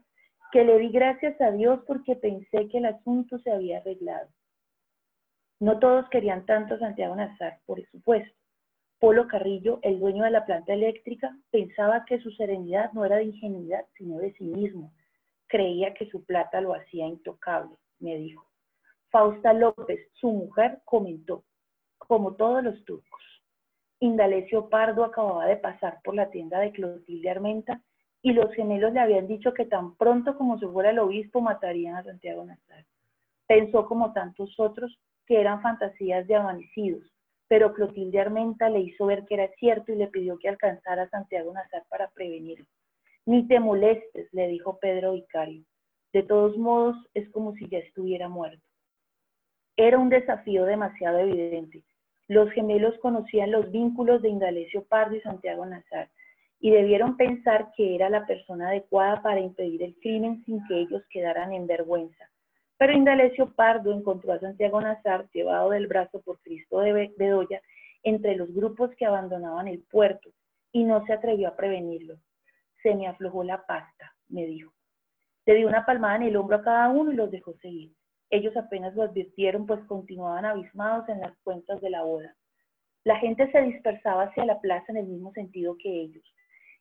que 0.51 0.63
le 0.63 0.79
di 0.79 0.89
gracias 0.89 1.39
a 1.41 1.51
Dios 1.51 1.81
porque 1.85 2.15
pensé 2.15 2.67
que 2.69 2.79
el 2.79 2.85
asunto 2.85 3.37
se 3.39 3.51
había 3.51 3.79
arreglado. 3.79 4.29
No 5.59 5.79
todos 5.79 6.07
querían 6.09 6.45
tanto 6.45 6.75
a 6.75 6.79
Santiago 6.79 7.15
Nazar, 7.15 7.59
por 7.65 7.83
supuesto. 7.87 8.36
Polo 8.99 9.27
Carrillo, 9.27 9.79
el 9.83 9.99
dueño 9.99 10.23
de 10.23 10.31
la 10.31 10.45
planta 10.45 10.73
eléctrica, 10.73 11.37
pensaba 11.51 12.03
que 12.05 12.19
su 12.19 12.31
serenidad 12.31 12.91
no 12.93 13.05
era 13.05 13.17
de 13.17 13.25
ingenuidad, 13.25 13.85
sino 13.95 14.17
de 14.17 14.33
sí 14.33 14.45
mismo. 14.45 14.91
Creía 15.45 15.93
que 15.93 16.09
su 16.09 16.25
plata 16.25 16.61
lo 16.61 16.73
hacía 16.73 17.05
intocable, 17.05 17.77
me 17.99 18.17
dijo. 18.17 18.45
Fausta 19.09 19.53
López, 19.53 19.99
su 20.13 20.31
mujer, 20.31 20.79
comentó, 20.83 21.43
como 21.97 22.35
todos 22.35 22.63
los 22.63 22.83
turcos. 22.85 23.21
Indalecio 23.99 24.69
Pardo 24.69 25.03
acababa 25.03 25.45
de 25.45 25.57
pasar 25.57 25.99
por 26.03 26.15
la 26.15 26.29
tienda 26.29 26.59
de 26.59 26.71
Clotilde 26.71 27.29
Armenta 27.29 27.81
y 28.21 28.33
los 28.33 28.51
gemelos 28.53 28.93
le 28.93 28.99
habían 28.99 29.27
dicho 29.27 29.53
que 29.53 29.65
tan 29.65 29.95
pronto 29.95 30.37
como 30.37 30.59
se 30.59 30.67
fuera 30.67 30.89
el 30.89 30.99
obispo 30.99 31.39
matarían 31.39 31.95
a 31.95 32.03
Santiago 32.03 32.43
Nazar. 32.45 32.85
Pensó 33.47 33.85
como 33.85 34.11
tantos 34.11 34.59
otros 34.59 34.99
que 35.25 35.39
eran 35.39 35.61
fantasías 35.61 36.27
de 36.27 36.35
amanecidos, 36.35 37.03
pero 37.47 37.73
Clotilde 37.73 38.19
Armenta 38.19 38.69
le 38.69 38.81
hizo 38.81 39.05
ver 39.05 39.25
que 39.25 39.35
era 39.35 39.49
cierto 39.59 39.91
y 39.91 39.95
le 39.95 40.07
pidió 40.07 40.37
que 40.37 40.49
alcanzara 40.49 41.03
a 41.03 41.09
Santiago 41.09 41.53
Nazar 41.53 41.83
para 41.89 42.09
prevenirlo. 42.09 42.65
Ni 43.25 43.47
te 43.47 43.59
molestes, 43.59 44.27
le 44.33 44.47
dijo 44.47 44.77
Pedro 44.79 45.13
Vicario. 45.13 45.63
De 46.13 46.23
todos 46.23 46.57
modos, 46.57 46.95
es 47.13 47.29
como 47.29 47.53
si 47.55 47.67
ya 47.67 47.79
estuviera 47.79 48.29
muerto. 48.29 48.63
Era 49.75 49.99
un 49.99 50.09
desafío 50.09 50.65
demasiado 50.65 51.19
evidente. 51.19 51.83
Los 52.27 52.49
gemelos 52.51 52.97
conocían 52.99 53.51
los 53.51 53.71
vínculos 53.71 54.21
de 54.21 54.29
Indalecio 54.29 54.83
Pardo 54.85 55.15
y 55.15 55.21
Santiago 55.21 55.65
Nazar 55.65 56.09
y 56.59 56.71
debieron 56.71 57.15
pensar 57.17 57.71
que 57.75 57.95
era 57.95 58.09
la 58.09 58.25
persona 58.25 58.69
adecuada 58.69 59.21
para 59.21 59.39
impedir 59.39 59.83
el 59.83 59.95
crimen 59.99 60.43
sin 60.45 60.65
que 60.67 60.79
ellos 60.79 61.03
quedaran 61.09 61.53
en 61.53 61.67
vergüenza. 61.67 62.29
Pero 62.77 62.93
Indalecio 62.93 63.53
Pardo 63.55 63.91
encontró 63.91 64.33
a 64.33 64.39
Santiago 64.39 64.79
Nazar 64.79 65.27
llevado 65.33 65.71
del 65.71 65.87
brazo 65.87 66.21
por 66.21 66.39
Cristo 66.41 66.79
de 66.79 67.11
Bedoya 67.17 67.61
entre 68.03 68.35
los 68.35 68.53
grupos 68.53 68.91
que 68.95 69.05
abandonaban 69.05 69.67
el 69.67 69.81
puerto 69.83 70.29
y 70.71 70.83
no 70.83 71.05
se 71.05 71.13
atrevió 71.13 71.47
a 71.47 71.55
prevenirlo. 71.55 72.17
Se 72.83 72.93
me 72.93 73.07
aflojó 73.07 73.43
la 73.43 73.65
pasta, 73.65 74.15
me 74.29 74.45
dijo. 74.45 74.71
Le 75.45 75.55
dio 75.55 75.67
una 75.67 75.85
palmada 75.85 76.17
en 76.17 76.23
el 76.23 76.37
hombro 76.37 76.57
a 76.57 76.61
cada 76.61 76.89
uno 76.89 77.11
y 77.11 77.15
los 77.15 77.31
dejó 77.31 77.53
seguir. 77.55 77.93
Ellos 78.29 78.55
apenas 78.57 78.93
lo 78.95 79.03
advirtieron, 79.03 79.65
pues 79.65 79.83
continuaban 79.85 80.45
abismados 80.45 81.07
en 81.09 81.21
las 81.21 81.35
cuentas 81.39 81.81
de 81.81 81.89
la 81.89 82.03
boda. 82.03 82.35
La 83.05 83.17
gente 83.17 83.49
se 83.51 83.61
dispersaba 83.61 84.23
hacia 84.23 84.45
la 84.45 84.59
plaza 84.59 84.85
en 84.89 84.97
el 84.97 85.07
mismo 85.07 85.31
sentido 85.31 85.77
que 85.81 85.89
ellos. 85.89 86.23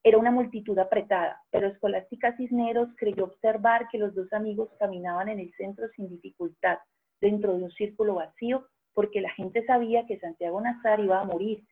Era 0.07 0.19
una 0.19 0.31
multitud 0.31 0.79
apretada, 0.79 1.43
pero 1.51 1.67
Escolástica 1.67 2.37
Cisneros 2.37 2.91
creyó 2.97 3.25
observar 3.25 3.89
que 3.89 3.99
los 3.99 4.15
dos 4.15 4.33
amigos 4.33 4.69
caminaban 4.79 5.29
en 5.29 5.41
el 5.41 5.53
centro 5.55 5.89
sin 5.97 6.09
dificultad, 6.09 6.79
dentro 7.21 7.57
de 7.57 7.65
un 7.65 7.73
círculo 7.73 8.15
vacío, 8.15 8.69
porque 8.95 9.21
la 9.21 9.31
gente 9.31 9.67
sabía 9.67 10.07
que 10.07 10.21
Santiago 10.21 10.61
Nazar 10.61 11.01
iba 11.01 11.21
a 11.21 11.25
morir 11.25 11.65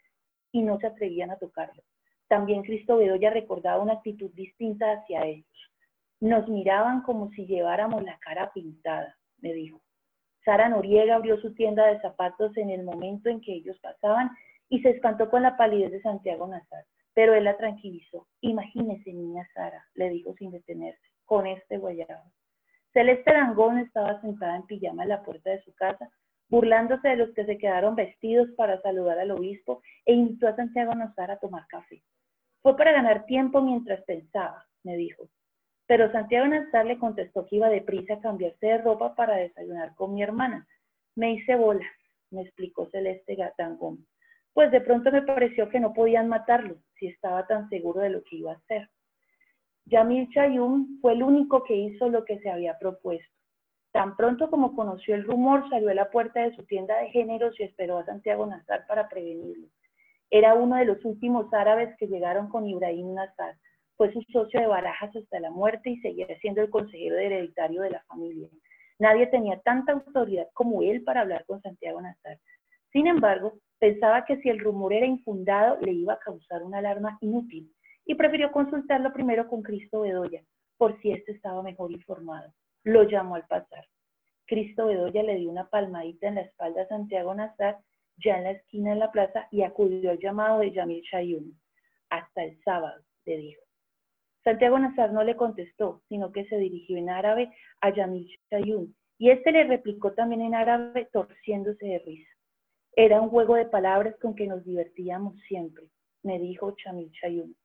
y 0.51 0.63
no 0.63 0.81
se 0.81 0.89
atrevían 0.89 1.31
a 1.31 1.39
tocarlo. 1.39 1.81
También 2.27 2.65
Cristo 2.65 2.97
Bedoya 2.97 3.31
recordaba 3.31 3.81
una 3.81 3.93
actitud 3.93 4.33
distinta 4.33 4.95
hacia 4.95 5.25
ellos. 5.25 5.71
Nos 6.19 6.49
miraban 6.49 7.03
como 7.03 7.31
si 7.31 7.47
lleváramos 7.47 8.03
la 8.03 8.19
cara 8.19 8.51
pintada, 8.53 9.17
me 9.39 9.53
dijo. 9.53 9.81
Sara 10.45 10.69
Noriega 10.69 11.15
abrió 11.15 11.41
su 11.41 11.55
tienda 11.55 11.87
de 11.87 12.01
zapatos 12.01 12.57
en 12.57 12.71
el 12.71 12.83
momento 12.83 13.29
en 13.29 13.41
que 13.41 13.53
ellos 13.53 13.79
pasaban 13.79 14.33
y 14.69 14.81
se 14.81 14.91
espantó 14.91 15.31
con 15.31 15.43
la 15.43 15.57
palidez 15.57 15.93
de 15.93 16.03
Santiago 16.03 16.49
Nazar. 16.49 16.85
Pero 17.15 17.35
él 17.35 17.45
la 17.45 17.57
tranquilizó. 17.57 18.27
Imagínese, 18.41 19.13
niña 19.13 19.49
Sara, 19.55 19.85
le 19.95 20.11
dijo 20.11 20.35
sin 20.35 20.51
detenerse, 20.51 21.07
con 21.25 21.47
este 21.47 21.79
guayabo. 21.79 22.33
Celeste 22.93 23.31
Arangón 23.31 23.79
estaba 23.79 24.21
sentada 24.21 24.57
en 24.57 24.67
pijama 24.67 25.05
en 25.05 25.09
la 25.09 25.23
puerta 25.23 25.51
de 25.51 25.63
su 25.63 25.75
casa, 25.75 26.11
burlándose 26.49 27.09
de 27.09 27.17
los 27.17 27.31
que 27.35 27.45
se 27.45 27.59
quedaron 27.59 27.97
vestidos 27.97 28.51
para 28.57 28.81
saludar 28.83 29.19
al 29.19 29.31
obispo 29.31 29.83
e 30.05 30.13
invitó 30.13 30.49
a 30.49 30.57
Santiago 30.57 30.95
Nazar 30.95 31.31
a 31.31 31.39
tomar 31.39 31.67
café. 31.69 32.03
Fue 32.63 32.77
para 32.77 32.93
ganar 32.93 33.27
tiempo 33.27 33.61
mientras 33.61 34.03
pensaba, 34.05 34.65
me 34.83 34.97
dijo. 34.97 35.29
Pero 35.87 36.11
Santiago 36.13 36.47
Nazar 36.47 36.87
le 36.87 36.99
contestó 36.99 37.47
que 37.47 37.57
iba 37.57 37.69
deprisa 37.69 38.15
a 38.15 38.21
cambiarse 38.21 38.67
de 38.67 38.79
ropa 38.79 39.15
para 39.15 39.37
desayunar 39.37 39.95
con 39.95 40.15
mi 40.15 40.23
hermana. 40.23 40.67
Me 41.17 41.33
hice 41.33 41.57
bolas, 41.57 41.91
me 42.31 42.43
explicó 42.43 42.87
Celeste 42.91 43.35
Gatangón 43.35 44.07
pues 44.55 44.71
de 44.71 44.81
pronto 44.81 45.11
me 45.11 45.23
pareció 45.23 45.69
que 45.69 45.81
no 45.81 45.93
podían 45.93 46.29
matarlo 46.29 46.77
si 46.99 47.09
estaba 47.09 47.47
tan 47.47 47.69
seguro 47.69 48.01
de 48.01 48.11
lo 48.11 48.23
que 48.23 48.37
iba 48.37 48.53
a 48.53 48.57
hacer. 48.57 48.89
Yamil 49.87 50.31
Chayum 50.31 51.01
fue 51.01 51.13
el 51.13 51.23
único 51.23 51.63
que 51.65 51.77
hizo 51.77 52.09
lo 52.09 52.25
que 52.25 52.39
se 52.39 52.49
había 52.49 52.79
propuesto. 52.79 53.29
Tan 53.93 54.17
pronto 54.17 54.49
como 54.51 54.75
conoció 54.75 55.15
el 55.15 55.25
rumor, 55.25 55.69
salió 55.69 55.91
a 55.91 55.95
la 55.95 56.11
puerta 56.11 56.41
de 56.41 56.55
su 56.57 56.65
tienda 56.65 56.97
de 57.01 57.11
géneros 57.11 57.59
y 57.61 57.65
esperó 57.65 57.99
a 57.99 58.07
Santiago 58.07 58.47
Nazar 58.47 58.87
para 58.87 59.09
prevenirlo. 59.09 59.69
Era 60.31 60.55
uno 60.55 60.77
de 60.77 60.85
los 60.85 61.05
últimos 61.05 61.53
árabes 61.53 61.95
que 61.99 62.07
llegaron 62.07 62.49
con 62.49 62.67
Ibrahim 62.67 63.15
Nazar. 63.15 63.57
Fue 63.97 64.13
su 64.13 64.23
socio 64.33 64.59
de 64.61 64.67
barajas 64.67 65.15
hasta 65.15 65.39
la 65.39 65.51
muerte 65.51 65.91
y 65.91 66.01
seguía 66.01 66.27
siendo 66.41 66.63
el 66.63 66.71
consejero 66.71 67.19
hereditario 67.19 67.83
de 67.83 67.91
la 67.91 68.03
familia. 68.05 68.49
Nadie 68.99 69.27
tenía 69.27 69.61
tanta 69.61 69.93
autoridad 69.93 70.49
como 70.55 70.83
él 70.83 71.05
para 71.05 71.21
hablar 71.21 71.45
con 71.47 71.61
Santiago 71.61 72.01
Nazar. 72.01 72.39
Sin 72.91 73.07
embargo, 73.07 73.55
Pensaba 73.79 74.25
que 74.25 74.37
si 74.41 74.49
el 74.49 74.61
rumor 74.61 74.93
era 74.93 75.07
infundado 75.07 75.79
le 75.81 75.93
iba 75.93 76.15
a 76.15 76.19
causar 76.19 76.63
una 76.63 76.79
alarma 76.79 77.19
inútil 77.21 77.71
y 78.07 78.15
prefirió 78.15 78.53
consultarlo 78.53 79.13
primero 79.13 79.49
con 79.49 79.63
Cristo 79.63 80.03
Bedoya, 80.03 80.43
por 80.77 81.01
si 81.01 81.13
éste 81.13 81.33
estaba 81.33 81.63
mejor 81.63 81.93
informado. 81.93 82.53
Lo 82.85 83.05
llamó 83.05 83.35
al 83.37 83.47
pasar. 83.47 83.87
Cristo 84.47 84.87
Bedoya 84.87 85.23
le 85.23 85.37
dio 85.37 85.51
una 85.51 85.69
palmadita 85.69 86.29
en 86.29 86.37
la 86.37 86.43
espalda 86.43 86.83
a 86.83 86.89
Santiago 86.89 87.35
Nazar, 87.35 87.79
ya 88.19 88.37
en 88.37 88.45
la 88.45 88.51
esquina 88.53 88.91
de 88.91 88.97
la 88.97 89.11
plaza, 89.11 89.49
y 89.51 89.63
acudió 89.63 90.11
al 90.11 90.19
llamado 90.19 90.61
de 90.61 90.73
Yamil 90.73 91.03
Shayun. 91.03 91.59
Hasta 92.11 92.45
el 92.45 92.61
sábado, 92.63 93.03
le 93.25 93.39
dijo. 93.39 93.63
Santiago 94.45 94.79
Nazar 94.79 95.13
no 95.13 95.25
le 95.25 95.37
contestó, 95.37 96.03
sino 96.09 96.31
que 96.31 96.45
se 96.45 96.59
dirigió 96.59 96.99
en 96.99 97.09
árabe 97.09 97.51
a 97.81 97.95
Yamil 97.95 98.29
Shayun, 98.51 98.95
y 99.19 99.31
éste 99.31 99.53
le 99.53 99.65
replicó 99.65 100.13
también 100.13 100.43
en 100.43 100.55
árabe, 100.55 101.09
torciéndose 101.13 101.87
de 101.87 101.99
risa. 102.01 102.34
Era 102.97 103.21
un 103.21 103.29
juego 103.29 103.57
de 103.57 103.67
palabras 103.67 104.15
con 104.21 104.37
que 104.37 104.47
nos 104.47 104.65
divertíamos 104.65 105.35
siempre, 105.49 105.85
me 106.23 106.39
dijo 106.39 106.77
Chamil 106.77 107.11
Chayun. 107.13 107.57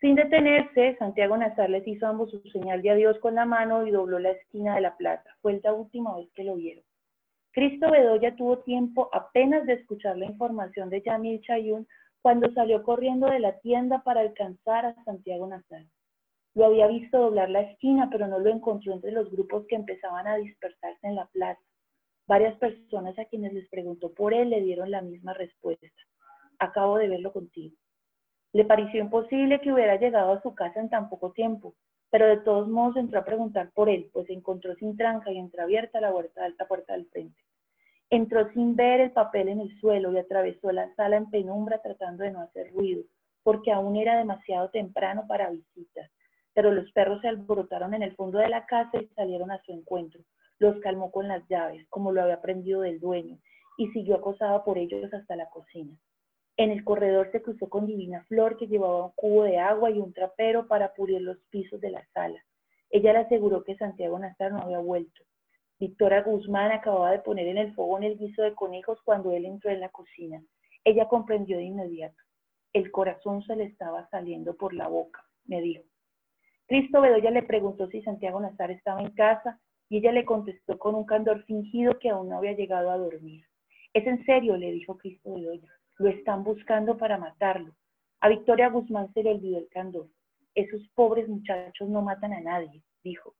Sin 0.00 0.14
detenerse, 0.14 0.96
Santiago 0.98 1.36
Nazar 1.36 1.70
les 1.70 1.86
hizo 1.88 2.06
ambos 2.06 2.30
su 2.30 2.40
señal 2.50 2.82
de 2.82 2.90
adiós 2.90 3.18
con 3.18 3.34
la 3.34 3.44
mano 3.44 3.86
y 3.86 3.90
dobló 3.90 4.18
la 4.18 4.30
esquina 4.30 4.74
de 4.76 4.82
la 4.82 4.96
plaza. 4.96 5.28
Fue 5.40 5.58
la 5.64 5.72
última 5.72 6.16
vez 6.16 6.28
que 6.34 6.44
lo 6.44 6.54
vieron. 6.54 6.84
Cristo 7.50 7.90
Bedoya 7.90 8.36
tuvo 8.36 8.58
tiempo 8.58 9.08
apenas 9.12 9.66
de 9.66 9.72
escuchar 9.72 10.18
la 10.18 10.26
información 10.26 10.90
de 10.90 11.02
Yamil 11.02 11.40
Chayun 11.40 11.88
cuando 12.20 12.52
salió 12.52 12.82
corriendo 12.82 13.28
de 13.28 13.40
la 13.40 13.58
tienda 13.60 14.02
para 14.04 14.20
alcanzar 14.20 14.84
a 14.84 15.04
Santiago 15.04 15.46
Nazar. 15.46 15.86
Lo 16.54 16.66
había 16.66 16.86
visto 16.86 17.18
doblar 17.18 17.50
la 17.50 17.62
esquina, 17.62 18.08
pero 18.12 18.26
no 18.26 18.38
lo 18.38 18.50
encontró 18.50 18.92
entre 18.92 19.12
los 19.12 19.30
grupos 19.30 19.66
que 19.66 19.76
empezaban 19.76 20.26
a 20.26 20.36
dispersarse 20.36 21.06
en 21.06 21.14
la 21.16 21.26
plaza. 21.26 21.60
Varias 22.26 22.58
personas 22.58 23.16
a 23.18 23.24
quienes 23.26 23.52
les 23.52 23.68
preguntó 23.68 24.12
por 24.12 24.34
él 24.34 24.50
le 24.50 24.60
dieron 24.60 24.90
la 24.90 25.00
misma 25.00 25.32
respuesta. 25.32 25.86
Acabo 26.58 26.98
de 26.98 27.08
verlo 27.08 27.32
contigo. 27.32 27.76
Le 28.52 28.64
pareció 28.64 29.00
imposible 29.00 29.60
que 29.60 29.72
hubiera 29.72 29.96
llegado 29.96 30.32
a 30.32 30.42
su 30.42 30.54
casa 30.54 30.80
en 30.80 30.88
tan 30.88 31.08
poco 31.08 31.30
tiempo, 31.30 31.74
pero 32.10 32.26
de 32.26 32.38
todos 32.38 32.68
modos 32.68 32.96
entró 32.96 33.20
a 33.20 33.24
preguntar 33.24 33.70
por 33.72 33.88
él, 33.88 34.10
pues 34.12 34.26
se 34.26 34.32
encontró 34.32 34.74
sin 34.74 34.96
tranca 34.96 35.30
y 35.30 35.38
entreabierta 35.38 36.00
la 36.00 36.10
puerta, 36.10 36.44
alta 36.44 36.66
puerta 36.66 36.94
del 36.94 37.06
frente. 37.06 37.40
Entró 38.10 38.50
sin 38.52 38.74
ver 38.74 39.00
el 39.00 39.12
papel 39.12 39.48
en 39.48 39.60
el 39.60 39.78
suelo 39.80 40.12
y 40.12 40.18
atravesó 40.18 40.72
la 40.72 40.92
sala 40.94 41.16
en 41.16 41.30
penumbra 41.30 41.80
tratando 41.80 42.24
de 42.24 42.32
no 42.32 42.40
hacer 42.40 42.72
ruido, 42.72 43.04
porque 43.44 43.70
aún 43.70 43.96
era 43.96 44.16
demasiado 44.16 44.70
temprano 44.70 45.26
para 45.28 45.50
visitas. 45.50 46.10
Pero 46.54 46.72
los 46.72 46.90
perros 46.92 47.20
se 47.20 47.28
alborotaron 47.28 47.94
en 47.94 48.02
el 48.02 48.16
fondo 48.16 48.38
de 48.38 48.48
la 48.48 48.66
casa 48.66 49.00
y 49.00 49.06
salieron 49.14 49.50
a 49.50 49.62
su 49.62 49.72
encuentro, 49.72 50.22
los 50.58 50.78
calmó 50.80 51.10
con 51.10 51.28
las 51.28 51.46
llaves, 51.48 51.86
como 51.88 52.12
lo 52.12 52.22
había 52.22 52.34
aprendido 52.34 52.80
del 52.80 53.00
dueño, 53.00 53.38
y 53.76 53.88
siguió 53.88 54.16
acosada 54.16 54.64
por 54.64 54.78
ellos 54.78 55.12
hasta 55.12 55.36
la 55.36 55.48
cocina. 55.50 55.96
En 56.56 56.70
el 56.70 56.84
corredor 56.84 57.30
se 57.32 57.42
cruzó 57.42 57.68
con 57.68 57.86
Divina 57.86 58.24
Flor, 58.24 58.56
que 58.56 58.66
llevaba 58.66 59.04
un 59.06 59.12
cubo 59.14 59.42
de 59.42 59.58
agua 59.58 59.90
y 59.90 59.98
un 59.98 60.14
trapero 60.14 60.66
para 60.66 60.94
pulir 60.94 61.20
los 61.20 61.38
pisos 61.50 61.80
de 61.80 61.90
la 61.90 62.06
sala. 62.14 62.42
Ella 62.88 63.12
le 63.12 63.18
aseguró 63.20 63.62
que 63.62 63.76
Santiago 63.76 64.18
Nazar 64.18 64.52
no 64.52 64.62
había 64.62 64.78
vuelto. 64.78 65.22
Victoria 65.78 66.22
Guzmán 66.22 66.72
acababa 66.72 67.10
de 67.10 67.18
poner 67.18 67.46
en 67.48 67.58
el 67.58 67.74
fogón 67.74 68.04
el 68.04 68.16
guiso 68.16 68.42
de 68.42 68.54
conejos 68.54 68.98
cuando 69.04 69.32
él 69.32 69.44
entró 69.44 69.70
en 69.70 69.80
la 69.80 69.90
cocina. 69.90 70.42
Ella 70.84 71.06
comprendió 71.08 71.58
de 71.58 71.64
inmediato. 71.64 72.16
El 72.72 72.90
corazón 72.90 73.42
se 73.42 73.56
le 73.56 73.64
estaba 73.64 74.08
saliendo 74.08 74.56
por 74.56 74.72
la 74.72 74.88
boca, 74.88 75.22
me 75.44 75.60
dijo. 75.60 75.84
Cristo 76.66 77.02
Bedoya 77.02 77.30
le 77.30 77.42
preguntó 77.42 77.88
si 77.88 78.02
Santiago 78.02 78.40
Nazar 78.40 78.70
estaba 78.70 79.02
en 79.02 79.10
casa 79.10 79.60
y 79.88 79.98
ella 79.98 80.12
le 80.12 80.24
contestó 80.24 80.78
con 80.78 80.94
un 80.94 81.04
candor 81.04 81.44
fingido 81.44 81.98
que 81.98 82.10
aún 82.10 82.28
no 82.28 82.38
había 82.38 82.52
llegado 82.52 82.90
a 82.90 82.98
dormir. 82.98 83.44
Es 83.94 84.06
en 84.06 84.24
serio, 84.24 84.56
le 84.56 84.72
dijo 84.72 84.98
Cristo 84.98 85.34
Bedoya. 85.34 85.72
Lo 85.98 86.08
están 86.08 86.44
buscando 86.44 86.98
para 86.98 87.18
matarlo. 87.18 87.72
A 88.20 88.28
Victoria 88.28 88.68
Guzmán 88.68 89.12
se 89.14 89.22
le 89.22 89.30
olvidó 89.30 89.58
el 89.58 89.68
candor. 89.68 90.08
Esos 90.54 90.86
pobres 90.94 91.28
muchachos 91.28 91.88
no 91.88 92.02
matan 92.02 92.32
a 92.32 92.40
nadie, 92.40 92.82
dijo. 93.02 93.34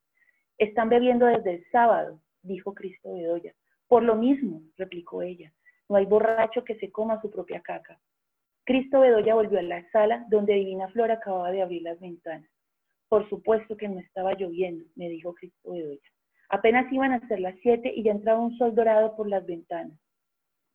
Están 0.57 0.89
bebiendo 0.89 1.25
desde 1.25 1.55
el 1.55 1.65
sábado, 1.71 2.19
dijo 2.41 2.73
Cristo 2.73 3.13
Bedoya. 3.13 3.53
Por 3.87 4.03
lo 4.03 4.15
mismo, 4.15 4.61
replicó 4.77 5.21
ella. 5.21 5.53
No 5.89 5.95
hay 5.95 6.05
borracho 6.05 6.63
que 6.63 6.75
se 6.79 6.91
coma 6.91 7.21
su 7.21 7.29
propia 7.29 7.61
caca. 7.61 7.99
Cristo 8.65 8.99
Bedoya 8.99 9.35
volvió 9.35 9.59
a 9.59 9.63
la 9.63 9.89
sala 9.91 10.25
donde 10.29 10.53
Divina 10.53 10.89
Flor 10.89 11.11
acababa 11.11 11.51
de 11.51 11.61
abrir 11.61 11.83
las 11.83 11.99
ventanas. 11.99 12.49
Por 13.07 13.29
supuesto 13.29 13.77
que 13.77 13.87
no 13.87 13.99
estaba 13.99 14.33
lloviendo, 14.33 14.85
me 14.95 15.07
dijo 15.07 15.33
Cristo 15.33 15.71
Bedoya. 15.71 16.11
Apenas 16.49 16.91
iban 16.91 17.11
a 17.11 17.27
ser 17.27 17.39
las 17.41 17.55
siete 17.61 17.91
y 17.93 18.03
ya 18.03 18.11
entraba 18.11 18.39
un 18.39 18.57
sol 18.57 18.73
dorado 18.73 19.15
por 19.15 19.27
las 19.27 19.45
ventanas. 19.45 19.97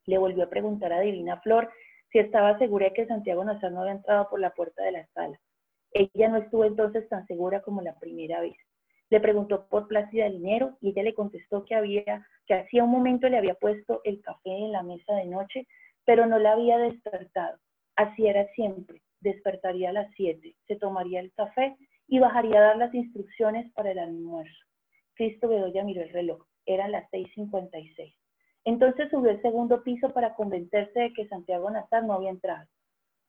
Le 0.07 0.19
volvió 0.19 0.45
a 0.45 0.51
preguntar 0.51 0.93
a 0.93 1.01
Divina 1.01 1.41
Flor 1.41 1.71
si 2.11 2.19
estaba 2.19 2.59
segura 2.59 2.87
de 2.87 2.93
que 2.93 3.07
Santiago 3.07 3.45
Nazar 3.45 3.73
no 3.73 3.81
había 3.81 3.93
entrado 3.93 4.29
por 4.29 4.41
la 4.41 4.51
puerta 4.51 4.83
de 4.83 4.93
la 4.93 5.07
sala. 5.15 5.39
Ella 5.93 6.29
no 6.29 6.39
estuvo 6.39 6.65
entonces 6.65 7.09
tan 7.09 7.27
segura 7.27 7.63
como 7.63 7.81
la 7.81 7.99
primera 7.99 8.41
vez. 8.41 8.57
Le 9.11 9.21
preguntó 9.21 9.67
por 9.69 9.89
Plácida 9.89 10.29
Dinero 10.29 10.77
y 10.81 10.91
ella 10.91 11.03
le 11.03 11.15
contestó 11.15 11.65
que 11.65 11.75
había, 11.75 12.27
que 12.47 12.55
hacía 12.55 12.85
un 12.85 12.91
momento 12.91 13.29
le 13.29 13.39
había 13.39 13.55
puesto 13.55 14.01
el 14.05 14.21
café 14.23 14.51
en 14.51 14.73
la 14.73 14.83
mesa 14.83 15.15
de 15.15 15.27
noche, 15.27 15.67
pero 16.05 16.27
no 16.27 16.39
la 16.39 16.53
había 16.53 16.79
despertado. 16.79 17.59
Así 17.97 18.27
era 18.27 18.47
siempre. 18.55 19.03
Despertaría 19.21 19.91
a 19.91 19.93
las 19.93 20.11
siete, 20.17 20.57
se 20.67 20.77
tomaría 20.77 21.21
el 21.21 21.33
café 21.33 21.77
y 22.09 22.19
bajaría 22.19 22.59
a 22.59 22.63
dar 22.63 22.77
las 22.77 22.95
instrucciones 22.95 23.71
para 23.73 23.93
el 23.93 23.99
almuerzo. 23.99 24.72
Cristo 25.23 25.47
Bedoya 25.47 25.85
miró 25.85 26.03
el 26.03 26.09
reloj. 26.09 26.43
Eran 26.67 26.91
las 26.91 27.09
seis 27.13 27.29
cincuenta 27.33 27.79
y 27.79 27.89
seis. 27.95 28.13
Entonces 28.65 29.09
subió 29.09 29.31
al 29.31 29.41
segundo 29.41 29.85
piso 29.85 30.13
para 30.13 30.35
convencerse 30.35 30.99
de 30.99 31.13
que 31.13 31.29
Santiago 31.29 31.71
Nazar 31.71 32.03
no 32.03 32.15
había 32.15 32.31
entrado. 32.31 32.67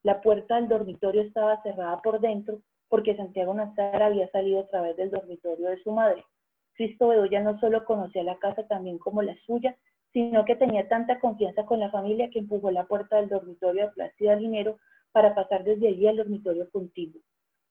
La 0.02 0.20
puerta 0.20 0.56
del 0.56 0.66
dormitorio 0.66 1.22
estaba 1.22 1.62
cerrada 1.62 2.02
por 2.02 2.18
dentro 2.18 2.58
porque 2.88 3.14
Santiago 3.14 3.54
Nazar 3.54 4.02
había 4.02 4.28
salido 4.32 4.58
a 4.58 4.66
través 4.66 4.96
del 4.96 5.12
dormitorio 5.12 5.68
de 5.68 5.80
su 5.84 5.92
madre. 5.92 6.24
Cristo 6.72 7.06
Bedoya 7.06 7.40
no 7.42 7.60
solo 7.60 7.84
conocía 7.84 8.24
la 8.24 8.40
casa 8.40 8.66
también 8.66 8.98
como 8.98 9.22
la 9.22 9.36
suya, 9.46 9.76
sino 10.12 10.44
que 10.44 10.56
tenía 10.56 10.88
tanta 10.88 11.20
confianza 11.20 11.64
con 11.64 11.78
la 11.78 11.92
familia 11.92 12.28
que 12.30 12.40
empujó 12.40 12.72
la 12.72 12.86
puerta 12.86 13.18
del 13.18 13.28
dormitorio 13.28 13.84
de 13.84 13.92
Plácida 13.92 14.34
Dinero 14.34 14.78
para 15.12 15.32
pasar 15.36 15.62
desde 15.62 15.86
allí 15.86 16.08
al 16.08 16.16
dormitorio 16.16 16.68
contigo. 16.72 17.20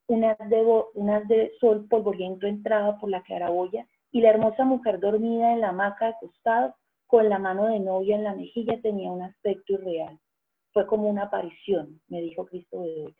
Un 0.07 0.23
haz 0.23 0.37
de, 0.47 0.63
de 1.27 1.51
sol 1.59 1.87
polvoriento 1.89 2.47
entraba 2.47 2.97
por 2.99 3.09
la 3.09 3.21
claraboya 3.23 3.85
y 4.13 4.21
la 4.21 4.29
hermosa 4.29 4.63
mujer 4.63 4.99
dormida 4.99 5.53
en 5.53 5.61
la 5.61 5.69
hamaca 5.69 6.05
de 6.05 6.13
costado, 6.21 6.75
con 7.07 7.29
la 7.29 7.39
mano 7.39 7.65
de 7.65 7.79
novia 7.79 8.15
en 8.15 8.23
la 8.23 8.35
mejilla, 8.35 8.79
tenía 8.79 9.11
un 9.11 9.23
aspecto 9.23 9.73
irreal. 9.73 10.19
Fue 10.71 10.85
como 10.85 11.09
una 11.09 11.23
aparición, 11.23 11.99
me 12.09 12.21
dijo 12.21 12.45
Cristo 12.45 12.81
Bedoya. 12.81 13.15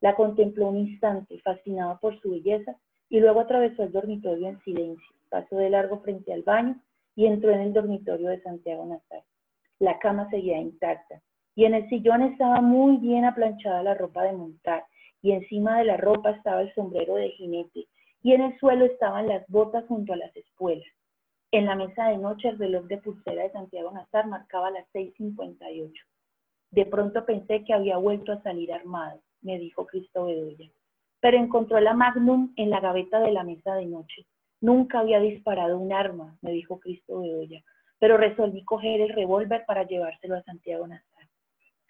La 0.00 0.16
contempló 0.16 0.66
un 0.66 0.78
instante, 0.78 1.40
fascinado 1.44 1.96
por 2.00 2.20
su 2.20 2.32
belleza, 2.32 2.76
y 3.08 3.20
luego 3.20 3.38
atravesó 3.38 3.84
el 3.84 3.92
dormitorio 3.92 4.48
en 4.48 4.60
silencio, 4.64 5.06
pasó 5.30 5.56
de 5.56 5.70
largo 5.70 6.00
frente 6.00 6.32
al 6.32 6.42
baño 6.42 6.82
y 7.14 7.26
entró 7.26 7.52
en 7.52 7.60
el 7.60 7.72
dormitorio 7.72 8.28
de 8.30 8.42
Santiago 8.42 8.84
Nazar. 8.84 9.22
La 9.78 10.00
cama 10.00 10.28
seguía 10.28 10.58
intacta, 10.58 11.22
y 11.54 11.66
en 11.66 11.74
el 11.74 11.88
sillón 11.88 12.22
estaba 12.22 12.60
muy 12.60 12.96
bien 12.96 13.24
aplanchada 13.26 13.84
la 13.84 13.94
ropa 13.94 14.24
de 14.24 14.32
montar, 14.32 14.84
y 15.20 15.32
encima 15.32 15.78
de 15.78 15.84
la 15.84 15.98
ropa 15.98 16.30
estaba 16.30 16.62
el 16.62 16.74
sombrero 16.74 17.14
de 17.14 17.30
jinete, 17.30 17.86
y 18.22 18.32
en 18.32 18.42
el 18.42 18.58
suelo 18.58 18.84
estaban 18.84 19.28
las 19.28 19.46
botas 19.48 19.84
junto 19.86 20.12
a 20.12 20.16
las 20.16 20.34
espuelas. 20.36 20.86
En 21.50 21.66
la 21.66 21.74
mesa 21.74 22.08
de 22.08 22.18
noche 22.18 22.48
el 22.48 22.58
reloj 22.58 22.86
de 22.86 22.98
pulsera 22.98 23.42
de 23.42 23.50
Santiago 23.50 23.90
Nazar 23.90 24.26
marcaba 24.26 24.70
las 24.70 24.86
6.58. 24.92 25.92
De 26.70 26.86
pronto 26.86 27.26
pensé 27.26 27.64
que 27.64 27.74
había 27.74 27.98
vuelto 27.98 28.32
a 28.32 28.42
salir 28.42 28.72
armado, 28.72 29.20
me 29.42 29.58
dijo 29.58 29.86
Cristo 29.86 30.26
Bedoya. 30.26 30.70
Pero 31.20 31.36
encontró 31.36 31.78
la 31.80 31.92
Magnum 31.92 32.52
en 32.56 32.70
la 32.70 32.80
gaveta 32.80 33.20
de 33.20 33.32
la 33.32 33.44
mesa 33.44 33.74
de 33.74 33.86
noche. 33.86 34.24
Nunca 34.60 35.00
había 35.00 35.20
disparado 35.20 35.78
un 35.78 35.92
arma, 35.92 36.38
me 36.40 36.52
dijo 36.52 36.80
Cristo 36.80 37.20
Bedoya, 37.20 37.62
pero 37.98 38.16
resolví 38.16 38.64
coger 38.64 39.00
el 39.00 39.10
revólver 39.10 39.64
para 39.66 39.86
llevárselo 39.86 40.36
a 40.36 40.42
Santiago 40.44 40.86
Nazar. 40.86 41.28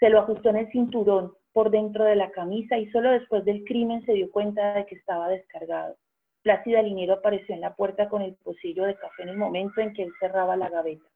Se 0.00 0.08
lo 0.08 0.18
ajustó 0.18 0.48
en 0.48 0.56
el 0.56 0.72
cinturón, 0.72 1.34
por 1.52 1.70
dentro 1.70 2.04
de 2.04 2.16
la 2.16 2.30
camisa, 2.30 2.78
y 2.78 2.90
solo 2.90 3.10
después 3.10 3.44
del 3.44 3.62
crimen 3.64 4.04
se 4.04 4.14
dio 4.14 4.30
cuenta 4.30 4.74
de 4.74 4.86
que 4.86 4.96
estaba 4.96 5.28
descargado. 5.28 5.96
Plácida 6.42 6.82
Linero 6.82 7.14
apareció 7.14 7.54
en 7.54 7.60
la 7.60 7.74
puerta 7.74 8.08
con 8.08 8.20
el 8.20 8.34
pocillo 8.34 8.84
de 8.84 8.96
café 8.96 9.22
en 9.22 9.28
el 9.28 9.36
momento 9.36 9.80
en 9.80 9.92
que 9.92 10.02
él 10.02 10.12
cerraba 10.18 10.56
la 10.56 10.68
gaveta. 10.68 11.06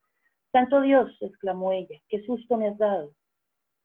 Santo 0.53 0.81
Dios, 0.81 1.11
exclamó 1.19 1.73
ella, 1.73 1.99
qué 2.07 2.23
susto 2.23 2.55
me 2.55 2.69
has 2.69 2.77
dado. 2.77 3.11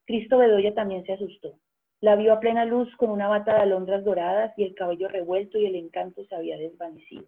Cristo 0.06 0.38
Bedoya 0.38 0.72
también 0.74 1.04
se 1.04 1.14
asustó. 1.14 1.58
La 2.00 2.16
vio 2.16 2.32
a 2.32 2.40
plena 2.40 2.64
luz 2.64 2.94
con 2.96 3.10
una 3.10 3.28
bata 3.28 3.54
de 3.54 3.60
alondras 3.60 4.04
doradas 4.04 4.52
y 4.56 4.64
el 4.64 4.74
cabello 4.74 5.08
revuelto 5.08 5.58
y 5.58 5.66
el 5.66 5.74
encanto 5.74 6.24
se 6.24 6.34
había 6.34 6.56
desvanecido. 6.56 7.24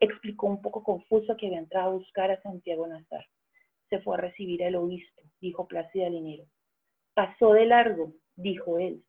Explicó 0.00 0.46
un 0.46 0.62
poco 0.62 0.82
confuso 0.82 1.36
que 1.36 1.46
había 1.46 1.58
entrado 1.58 1.90
a 1.90 1.94
buscar 1.94 2.30
a 2.30 2.40
Santiago 2.42 2.86
Nazar. 2.86 3.26
Se 3.90 4.00
fue 4.00 4.16
a 4.16 4.20
recibir 4.20 4.64
al 4.64 4.76
obispo, 4.76 5.22
dijo 5.40 5.66
Plácida 5.66 6.08
Linero. 6.08 6.44
Pasó 7.14 7.52
de 7.52 7.66
largo, 7.66 8.12
dijo 8.36 8.78
él. 8.78 9.02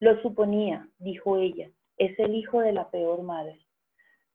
Lo 0.00 0.20
suponía, 0.22 0.88
dijo 0.98 1.38
ella. 1.38 1.70
Es 1.96 2.18
el 2.18 2.34
hijo 2.34 2.60
de 2.60 2.72
la 2.72 2.90
peor 2.90 3.22
madre. 3.22 3.65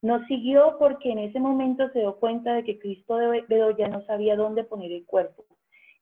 No 0.02 0.24
siguió 0.26 0.76
porque 0.78 1.12
en 1.12 1.20
ese 1.20 1.40
momento 1.40 1.88
se 1.90 2.00
dio 2.00 2.18
cuenta 2.18 2.54
de 2.54 2.64
que 2.64 2.78
Cristo 2.78 3.16
de 3.16 3.42
Bedoya 3.48 3.88
no 3.88 4.04
sabía 4.04 4.36
dónde 4.36 4.64
poner 4.64 4.92
el 4.92 5.06
cuerpo 5.06 5.44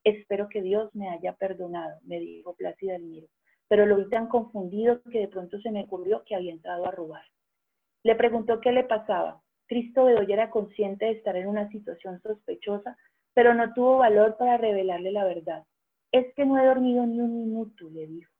Espero 0.04 0.48
que 0.48 0.62
Dios 0.62 0.94
me 0.94 1.10
haya 1.10 1.34
perdonado, 1.34 2.00
me 2.04 2.18
dijo 2.18 2.54
Plácida 2.54 2.94
Almiro, 2.94 3.28
pero 3.68 3.84
lo 3.84 3.96
vi 3.96 4.08
tan 4.08 4.28
confundido 4.28 5.02
que 5.02 5.20
de 5.20 5.28
pronto 5.28 5.60
se 5.60 5.70
me 5.70 5.84
ocurrió 5.84 6.24
que 6.24 6.34
había 6.34 6.52
entrado 6.52 6.86
a 6.86 6.90
robar. 6.90 7.24
Le 8.02 8.14
preguntó 8.14 8.60
qué 8.60 8.72
le 8.72 8.84
pasaba. 8.84 9.42
Cristo 9.66 10.04
Bedoya 10.04 10.34
era 10.34 10.50
consciente 10.50 11.04
de 11.04 11.12
estar 11.12 11.36
en 11.36 11.48
una 11.48 11.68
situación 11.68 12.20
sospechosa, 12.22 12.96
pero 13.34 13.52
no 13.52 13.74
tuvo 13.74 13.98
valor 13.98 14.36
para 14.38 14.56
revelarle 14.56 15.12
la 15.12 15.24
verdad. 15.24 15.64
Es 16.12 16.34
que 16.34 16.46
no 16.46 16.58
he 16.58 16.64
dormido 16.64 17.04
ni 17.06 17.20
un 17.20 17.36
minuto, 17.36 17.88
le 17.90 18.06
dijo. 18.06 18.32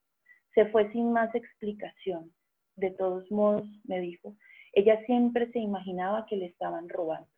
Se 0.54 0.64
fue 0.66 0.90
sin 0.92 1.12
más 1.12 1.32
explicación. 1.34 2.32
De 2.74 2.90
todos 2.90 3.30
modos, 3.30 3.68
me 3.84 4.00
dijo, 4.00 4.34
ella 4.72 5.04
siempre 5.06 5.50
se 5.52 5.58
imaginaba 5.58 6.26
que 6.26 6.36
le 6.36 6.46
estaban 6.46 6.88
robando. 6.88 7.28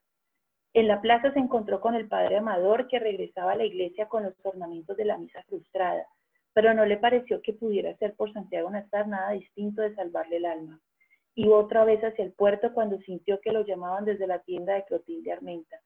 En 0.74 0.88
la 0.88 1.00
plaza 1.00 1.32
se 1.32 1.38
encontró 1.38 1.80
con 1.80 1.94
el 1.94 2.08
padre 2.08 2.38
Amador 2.38 2.88
que 2.88 2.98
regresaba 2.98 3.52
a 3.52 3.56
la 3.56 3.64
iglesia 3.64 4.08
con 4.08 4.22
los 4.22 4.34
ornamentos 4.42 4.96
de 4.96 5.04
la 5.04 5.18
misa 5.18 5.42
frustrada, 5.42 6.06
pero 6.54 6.72
no 6.72 6.84
le 6.86 6.96
pareció 6.96 7.42
que 7.42 7.52
pudiera 7.52 7.94
ser 7.96 8.14
por 8.14 8.32
Santiago 8.32 8.70
Nazar 8.70 9.06
nada 9.06 9.32
distinto 9.32 9.82
de 9.82 9.94
salvarle 9.94 10.36
el 10.36 10.46
alma. 10.46 10.80
Iba 11.34 11.56
otra 11.56 11.84
vez 11.84 12.02
hacia 12.02 12.24
el 12.24 12.32
puerto 12.32 12.72
cuando 12.74 12.98
sintió 13.00 13.40
que 13.40 13.52
lo 13.52 13.64
llamaban 13.64 14.04
desde 14.04 14.26
la 14.26 14.40
tienda 14.40 14.74
de 14.74 14.84
Clotilde 14.84 15.32
Armenta. 15.32 15.76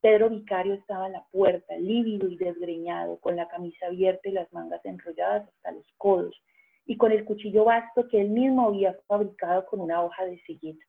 Pedro 0.00 0.30
Vicario 0.30 0.74
estaba 0.74 1.06
en 1.06 1.12
la 1.12 1.24
puerta, 1.30 1.76
lívido 1.76 2.28
y 2.28 2.36
desgreñado, 2.36 3.18
con 3.18 3.36
la 3.36 3.48
camisa 3.48 3.86
abierta 3.86 4.28
y 4.28 4.32
las 4.32 4.52
mangas 4.52 4.84
enrolladas 4.84 5.48
hasta 5.48 5.72
los 5.72 5.86
codos, 5.96 6.36
y 6.84 6.96
con 6.96 7.12
el 7.12 7.24
cuchillo 7.24 7.64
vasto 7.64 8.06
que 8.08 8.20
él 8.20 8.30
mismo 8.30 8.68
había 8.68 8.96
fabricado 9.06 9.66
con 9.66 9.80
una 9.80 10.02
hoja 10.02 10.24
de 10.24 10.38
silleta. 10.40 10.84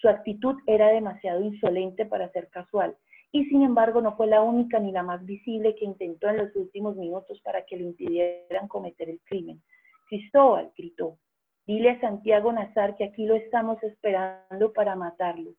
Su 0.00 0.08
actitud 0.08 0.56
era 0.66 0.88
demasiado 0.88 1.42
insolente 1.42 2.06
para 2.06 2.30
ser 2.30 2.48
casual, 2.50 2.96
y 3.32 3.44
sin 3.46 3.62
embargo 3.62 4.00
no 4.00 4.16
fue 4.16 4.28
la 4.28 4.42
única 4.42 4.78
ni 4.78 4.92
la 4.92 5.02
más 5.02 5.24
visible 5.26 5.74
que 5.74 5.84
intentó 5.84 6.28
en 6.28 6.38
los 6.38 6.54
últimos 6.54 6.96
minutos 6.96 7.40
para 7.42 7.64
que 7.64 7.76
le 7.76 7.84
impidieran 7.84 8.68
cometer 8.68 9.10
el 9.10 9.20
crimen. 9.24 9.60
Cristóbal, 10.08 10.70
gritó, 10.76 11.18
dile 11.66 11.90
a 11.90 12.00
Santiago 12.00 12.52
Nazar 12.52 12.96
que 12.96 13.04
aquí 13.04 13.26
lo 13.26 13.34
estamos 13.34 13.82
esperando 13.82 14.72
para 14.72 14.94
matarlo. 14.94 15.50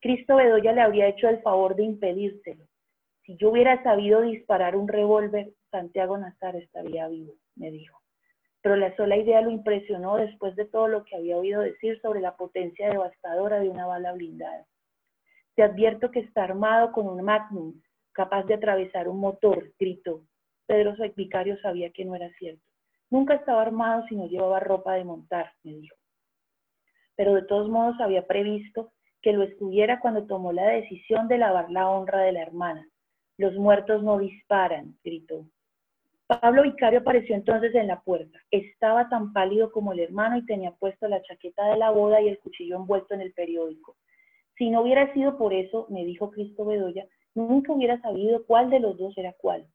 Cristo 0.00 0.36
Bedoya 0.36 0.72
le 0.72 0.82
habría 0.82 1.06
hecho 1.06 1.28
el 1.28 1.40
favor 1.42 1.76
de 1.76 1.84
impedírselo. 1.84 2.66
Si 3.22 3.36
yo 3.36 3.50
hubiera 3.50 3.82
sabido 3.84 4.20
disparar 4.22 4.76
un 4.76 4.88
revólver, 4.88 5.52
Santiago 5.70 6.18
Nazar 6.18 6.56
estaría 6.56 7.08
vivo, 7.08 7.34
me 7.54 7.70
dijo 7.70 8.00
pero 8.66 8.74
la 8.74 8.96
sola 8.96 9.16
idea 9.16 9.42
lo 9.42 9.50
impresionó 9.50 10.16
después 10.16 10.56
de 10.56 10.64
todo 10.64 10.88
lo 10.88 11.04
que 11.04 11.14
había 11.14 11.38
oído 11.38 11.60
decir 11.60 12.00
sobre 12.00 12.20
la 12.20 12.36
potencia 12.36 12.88
devastadora 12.88 13.60
de 13.60 13.68
una 13.68 13.86
bala 13.86 14.12
blindada. 14.12 14.66
Te 15.54 15.62
advierto 15.62 16.10
que 16.10 16.18
está 16.18 16.42
armado 16.42 16.90
con 16.90 17.06
un 17.06 17.22
magnum, 17.22 17.80
capaz 18.10 18.42
de 18.42 18.54
atravesar 18.54 19.06
un 19.06 19.20
motor, 19.20 19.72
gritó. 19.78 20.22
Pedro 20.66 20.96
Vicario 21.14 21.56
sabía 21.60 21.92
que 21.92 22.04
no 22.04 22.16
era 22.16 22.28
cierto. 22.40 22.64
Nunca 23.08 23.34
estaba 23.34 23.62
armado 23.62 24.04
si 24.08 24.16
no 24.16 24.26
llevaba 24.26 24.58
ropa 24.58 24.94
de 24.94 25.04
montar, 25.04 25.52
me 25.62 25.76
dijo. 25.76 25.94
Pero 27.14 27.34
de 27.34 27.42
todos 27.42 27.68
modos 27.68 27.94
había 28.00 28.26
previsto 28.26 28.90
que 29.22 29.32
lo 29.32 29.44
estuviera 29.44 30.00
cuando 30.00 30.26
tomó 30.26 30.52
la 30.52 30.66
decisión 30.66 31.28
de 31.28 31.38
lavar 31.38 31.70
la 31.70 31.88
honra 31.88 32.22
de 32.22 32.32
la 32.32 32.42
hermana. 32.42 32.84
Los 33.38 33.54
muertos 33.54 34.02
no 34.02 34.18
disparan, 34.18 34.98
gritó. 35.04 35.46
Pablo 36.28 36.64
Vicario 36.64 36.98
apareció 36.98 37.36
entonces 37.36 37.72
en 37.76 37.86
la 37.86 38.00
puerta. 38.00 38.36
Estaba 38.50 39.08
tan 39.08 39.32
pálido 39.32 39.70
como 39.70 39.92
el 39.92 40.00
hermano 40.00 40.36
y 40.36 40.44
tenía 40.44 40.72
puesto 40.72 41.06
la 41.06 41.22
chaqueta 41.22 41.68
de 41.68 41.76
la 41.76 41.90
boda 41.90 42.20
y 42.20 42.28
el 42.28 42.40
cuchillo 42.40 42.76
envuelto 42.76 43.14
en 43.14 43.20
el 43.20 43.32
periódico. 43.32 43.96
Si 44.58 44.68
no 44.68 44.82
hubiera 44.82 45.12
sido 45.14 45.38
por 45.38 45.54
eso, 45.54 45.86
me 45.88 46.04
dijo 46.04 46.32
Cristo 46.32 46.64
Bedoya, 46.64 47.06
nunca 47.34 47.72
hubiera 47.72 48.00
sabido 48.00 48.44
cuál 48.44 48.70
de 48.70 48.80
los 48.80 48.98
dos 48.98 49.16
era 49.16 49.34
cuál. 49.34 49.68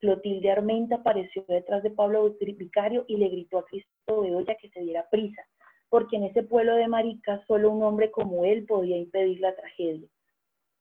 Clotilde 0.00 0.50
Armenta 0.50 0.96
apareció 0.96 1.44
detrás 1.46 1.82
de 1.82 1.90
Pablo 1.90 2.34
Vicario 2.40 3.04
y 3.06 3.18
le 3.18 3.28
gritó 3.28 3.58
a 3.58 3.66
Cristo 3.66 4.22
Bedoya 4.22 4.54
que 4.54 4.70
se 4.70 4.80
diera 4.80 5.06
prisa, 5.10 5.42
porque 5.90 6.16
en 6.16 6.24
ese 6.24 6.42
pueblo 6.42 6.76
de 6.76 6.88
maricas 6.88 7.44
solo 7.46 7.70
un 7.70 7.82
hombre 7.82 8.10
como 8.10 8.46
él 8.46 8.64
podía 8.64 8.96
impedir 8.96 9.40
la 9.40 9.54
tragedia. 9.54 10.08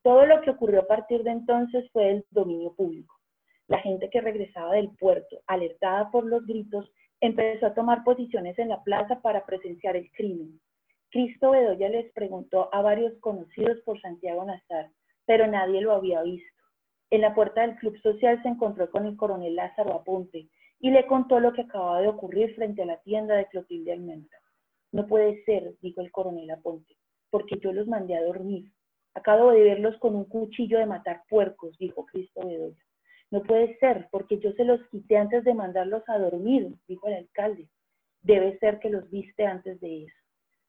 Todo 0.04 0.26
lo 0.26 0.40
que 0.42 0.52
ocurrió 0.52 0.82
a 0.82 0.88
partir 0.88 1.24
de 1.24 1.32
entonces 1.32 1.90
fue 1.92 2.12
el 2.12 2.26
dominio 2.32 2.74
público. 2.74 3.17
La 3.68 3.80
gente 3.80 4.10
que 4.10 4.22
regresaba 4.22 4.74
del 4.74 4.90
puerto, 4.98 5.42
alertada 5.46 6.10
por 6.10 6.26
los 6.26 6.46
gritos, 6.46 6.90
empezó 7.20 7.68
a 7.68 7.74
tomar 7.74 8.04
posiciones 8.04 8.58
en 8.60 8.70
la 8.70 8.84
plaza 8.84 9.22
para 9.22 9.46
presenciar 9.46 9.96
el 9.98 10.12
crimen. 10.12 10.60
Cristo 11.10 11.52
Bedoya 11.52 11.90
les 11.90 12.12
preguntó 12.14 12.70
a 12.74 12.82
varios 12.82 13.18
conocidos 13.20 13.80
por 13.82 14.00
Santiago 14.02 14.46
Nazar, 14.46 14.90
pero 15.26 15.48
nadie 15.48 15.82
lo 15.82 15.94
había 15.94 16.22
visto. 16.22 16.64
En 17.10 17.22
la 17.22 17.34
puerta 17.34 17.62
del 17.62 17.76
club 17.78 17.98
social 18.02 18.42
se 18.44 18.50
encontró 18.50 18.90
con 18.90 19.06
el 19.06 19.16
coronel 19.16 19.56
Lázaro 19.56 19.94
Aponte 19.94 20.48
y 20.80 20.92
le 20.92 21.08
contó 21.08 21.40
lo 21.40 21.54
que 21.54 21.62
acababa 21.62 22.02
de 22.02 22.10
ocurrir 22.10 22.54
frente 22.56 22.84
a 22.84 22.86
la 22.86 23.02
tienda 23.02 23.36
de 23.36 23.48
Clotilde 23.48 23.94
Almenta. 23.94 24.38
No 24.92 25.08
puede 25.08 25.44
ser, 25.44 25.76
dijo 25.82 26.02
el 26.02 26.12
coronel 26.12 26.52
Aponte, 26.52 26.96
porque 27.30 27.58
yo 27.60 27.74
los 27.74 27.88
mandé 27.88 28.16
a 28.16 28.24
dormir. 28.24 28.72
Acabo 29.14 29.52
de 29.52 29.64
verlos 29.64 29.98
con 29.98 30.16
un 30.16 30.26
cuchillo 30.26 30.78
de 30.78 30.86
matar 30.86 31.24
puercos, 31.30 31.78
dijo 31.78 32.06
Cristo 32.06 32.46
Bedoya. 32.46 32.87
No 33.30 33.44
puede 33.44 33.78
ser, 33.80 34.08
porque 34.10 34.40
yo 34.40 34.52
se 34.54 34.64
los 34.64 34.82
quité 34.88 35.18
antes 35.18 35.44
de 35.44 35.54
mandarlos 35.54 36.04
a 36.08 36.18
dormir, 36.18 36.74
dijo 36.88 37.08
el 37.08 37.16
alcalde. 37.16 37.68
Debe 38.22 38.58
ser 38.60 38.80
que 38.80 38.90
los 38.90 39.10
viste 39.10 39.46
antes 39.46 39.80
de 39.82 40.04
eso. 40.04 40.16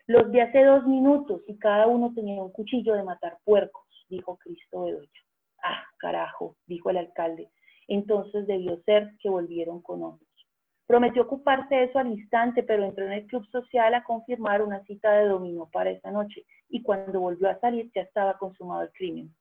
Los 0.06 0.30
vi 0.30 0.40
hace 0.40 0.64
dos 0.64 0.86
minutos 0.86 1.42
y 1.46 1.58
cada 1.58 1.86
uno 1.86 2.12
tenía 2.14 2.42
un 2.42 2.50
cuchillo 2.50 2.94
de 2.94 3.04
matar 3.04 3.38
puercos, 3.44 3.84
dijo 4.08 4.38
Cristo 4.38 4.84
Bedoya. 4.84 5.08
Ah, 5.62 5.84
carajo, 5.98 6.56
dijo 6.66 6.90
el 6.90 6.96
alcalde. 6.96 7.48
Entonces 7.86 8.46
debió 8.46 8.80
ser 8.84 9.12
que 9.20 9.28
volvieron 9.28 9.80
con 9.82 10.02
otros. 10.02 10.28
Prometió 10.86 11.22
ocuparse 11.22 11.74
de 11.74 11.84
eso 11.84 11.98
al 11.98 12.08
instante, 12.08 12.62
pero 12.62 12.84
entró 12.84 13.04
en 13.04 13.12
el 13.12 13.26
club 13.26 13.46
social 13.50 13.92
a 13.94 14.02
confirmar 14.02 14.62
una 14.62 14.82
cita 14.84 15.12
de 15.12 15.28
dominó 15.28 15.68
para 15.70 15.90
esa 15.90 16.10
noche 16.10 16.46
y 16.70 16.82
cuando 16.82 17.20
volvió 17.20 17.50
a 17.50 17.60
salir 17.60 17.90
ya 17.94 18.00
estaba 18.00 18.38
consumado 18.38 18.82
el 18.82 18.92
crimen. 18.92 19.34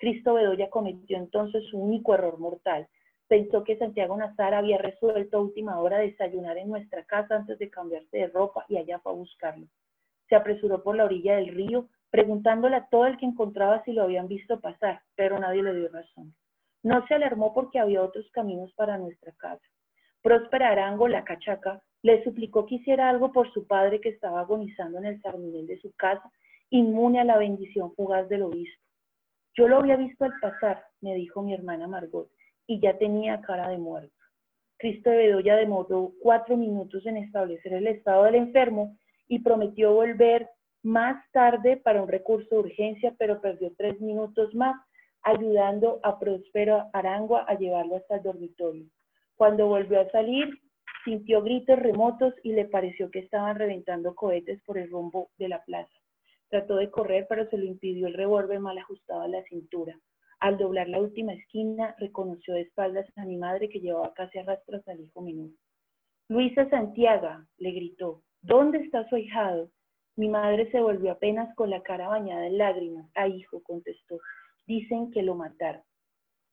Cristo 0.00 0.32
Bedoya 0.32 0.70
cometió 0.70 1.18
entonces 1.18 1.62
su 1.66 1.78
único 1.78 2.14
error 2.14 2.38
mortal. 2.38 2.88
Pensó 3.28 3.64
que 3.64 3.76
Santiago 3.76 4.16
Nazar 4.16 4.54
había 4.54 4.78
resuelto 4.78 5.36
a 5.36 5.42
última 5.42 5.78
hora 5.78 5.98
desayunar 5.98 6.56
en 6.56 6.70
nuestra 6.70 7.04
casa 7.04 7.36
antes 7.36 7.58
de 7.58 7.68
cambiarse 7.68 8.16
de 8.16 8.28
ropa 8.28 8.64
y 8.70 8.78
allá 8.78 8.98
fue 9.00 9.12
a 9.12 9.16
buscarlo. 9.16 9.66
Se 10.30 10.36
apresuró 10.36 10.82
por 10.82 10.96
la 10.96 11.04
orilla 11.04 11.36
del 11.36 11.48
río, 11.48 11.86
preguntándole 12.10 12.76
a 12.76 12.86
todo 12.86 13.04
el 13.04 13.18
que 13.18 13.26
encontraba 13.26 13.84
si 13.84 13.92
lo 13.92 14.02
habían 14.02 14.26
visto 14.26 14.58
pasar, 14.58 15.02
pero 15.16 15.38
nadie 15.38 15.62
le 15.62 15.74
dio 15.74 15.90
razón. 15.90 16.34
No 16.82 17.06
se 17.06 17.14
alarmó 17.14 17.52
porque 17.52 17.78
había 17.78 18.02
otros 18.02 18.26
caminos 18.32 18.72
para 18.72 18.96
nuestra 18.96 19.32
casa. 19.32 19.66
Próspera 20.22 20.70
Arango, 20.70 21.08
la 21.08 21.24
cachaca, 21.24 21.82
le 22.00 22.24
suplicó 22.24 22.64
que 22.64 22.76
hiciera 22.76 23.10
algo 23.10 23.32
por 23.32 23.52
su 23.52 23.66
padre 23.66 24.00
que 24.00 24.08
estaba 24.08 24.40
agonizando 24.40 24.96
en 24.96 25.04
el 25.04 25.20
sarminel 25.20 25.66
de 25.66 25.78
su 25.78 25.92
casa, 25.92 26.32
inmune 26.70 27.20
a 27.20 27.24
la 27.24 27.36
bendición 27.36 27.94
fugaz 27.94 28.26
del 28.30 28.44
obispo. 28.44 28.89
Yo 29.60 29.68
lo 29.68 29.76
había 29.76 29.96
visto 29.96 30.24
al 30.24 30.32
pasar, 30.40 30.82
me 31.02 31.14
dijo 31.14 31.42
mi 31.42 31.52
hermana 31.52 31.86
Margot, 31.86 32.30
y 32.66 32.80
ya 32.80 32.96
tenía 32.96 33.42
cara 33.42 33.68
de 33.68 33.76
muerto. 33.76 34.16
Cristo 34.78 35.10
de 35.10 35.18
Bedoya 35.18 35.54
demoró 35.56 36.12
cuatro 36.22 36.56
minutos 36.56 37.04
en 37.04 37.18
establecer 37.18 37.74
el 37.74 37.86
estado 37.86 38.24
del 38.24 38.36
enfermo 38.36 38.96
y 39.28 39.40
prometió 39.40 39.92
volver 39.92 40.48
más 40.82 41.22
tarde 41.32 41.76
para 41.76 42.02
un 42.02 42.08
recurso 42.08 42.48
de 42.54 42.60
urgencia, 42.60 43.14
pero 43.18 43.42
perdió 43.42 43.70
tres 43.76 44.00
minutos 44.00 44.54
más, 44.54 44.80
ayudando 45.20 46.00
a 46.04 46.18
Próspero 46.18 46.88
Arangua 46.94 47.44
a 47.46 47.52
llevarlo 47.52 47.96
hasta 47.96 48.16
el 48.16 48.22
dormitorio. 48.22 48.86
Cuando 49.36 49.66
volvió 49.66 50.00
a 50.00 50.10
salir, 50.10 50.58
sintió 51.04 51.42
gritos 51.42 51.78
remotos 51.78 52.32
y 52.42 52.52
le 52.52 52.64
pareció 52.64 53.10
que 53.10 53.18
estaban 53.18 53.58
reventando 53.58 54.14
cohetes 54.14 54.62
por 54.62 54.78
el 54.78 54.90
rumbo 54.90 55.28
de 55.36 55.48
la 55.50 55.62
plaza. 55.64 55.99
Trató 56.50 56.76
de 56.76 56.90
correr, 56.90 57.26
pero 57.28 57.48
se 57.48 57.56
lo 57.56 57.64
impidió 57.64 58.08
el 58.08 58.14
revólver 58.14 58.60
mal 58.60 58.76
ajustado 58.76 59.22
a 59.22 59.28
la 59.28 59.42
cintura. 59.44 59.98
Al 60.40 60.58
doblar 60.58 60.88
la 60.88 61.00
última 61.00 61.32
esquina, 61.32 61.94
reconoció 61.98 62.54
de 62.54 62.62
espaldas 62.62 63.06
a 63.16 63.24
mi 63.24 63.36
madre 63.36 63.68
que 63.68 63.80
llevaba 63.80 64.12
casi 64.14 64.38
a 64.38 64.42
rastras 64.42 64.86
al 64.88 65.00
hijo 65.00 65.20
menor. 65.22 65.50
Luisa 66.28 66.68
Santiago, 66.68 67.44
le 67.58 67.70
gritó, 67.72 68.22
¿dónde 68.42 68.78
está 68.78 69.08
su 69.08 69.16
ahijado? 69.16 69.70
Mi 70.16 70.28
madre 70.28 70.70
se 70.70 70.80
volvió 70.80 71.12
apenas 71.12 71.54
con 71.54 71.70
la 71.70 71.82
cara 71.82 72.08
bañada 72.08 72.46
en 72.46 72.58
lágrimas. 72.58 73.08
Ah, 73.14 73.28
hijo, 73.28 73.62
contestó, 73.62 74.18
dicen 74.66 75.10
que 75.12 75.22
lo 75.22 75.34
mataron. 75.34 75.82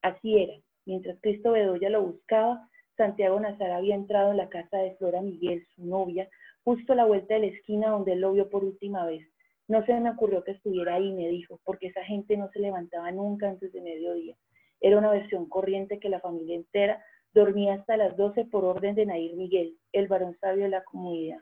Así 0.01 0.37
era. 0.37 0.53
Mientras 0.85 1.19
Cristo 1.21 1.51
Bedoya 1.51 1.89
lo 1.89 2.03
buscaba, 2.03 2.69
Santiago 2.97 3.39
Nazar 3.39 3.71
había 3.71 3.95
entrado 3.95 4.31
en 4.31 4.37
la 4.37 4.49
casa 4.49 4.77
de 4.77 4.95
Flora 4.95 5.21
Miguel, 5.21 5.65
su 5.75 5.85
novia, 5.85 6.29
justo 6.63 6.93
a 6.93 6.95
la 6.95 7.05
vuelta 7.05 7.33
de 7.33 7.41
la 7.41 7.47
esquina 7.47 7.89
donde 7.89 8.13
él 8.13 8.21
lo 8.21 8.33
vio 8.33 8.49
por 8.49 8.63
última 8.63 9.05
vez. 9.05 9.27
No 9.67 9.85
se 9.85 9.99
me 9.99 10.11
ocurrió 10.11 10.43
que 10.43 10.51
estuviera 10.51 10.95
ahí, 10.95 11.11
me 11.11 11.27
dijo, 11.27 11.59
porque 11.63 11.87
esa 11.87 12.03
gente 12.03 12.37
no 12.37 12.49
se 12.51 12.59
levantaba 12.59 13.11
nunca 13.11 13.49
antes 13.49 13.73
de 13.73 13.81
mediodía. 13.81 14.35
Era 14.79 14.97
una 14.97 15.11
versión 15.11 15.49
corriente 15.49 15.99
que 15.99 16.09
la 16.09 16.21
familia 16.21 16.55
entera 16.55 17.03
dormía 17.33 17.73
hasta 17.73 17.97
las 17.97 18.15
12 18.15 18.45
por 18.45 18.63
orden 18.63 18.95
de 18.95 19.05
Nair 19.05 19.35
Miguel, 19.35 19.77
el 19.91 20.07
varón 20.07 20.37
sabio 20.39 20.63
de 20.63 20.69
la 20.69 20.83
comunidad. 20.83 21.39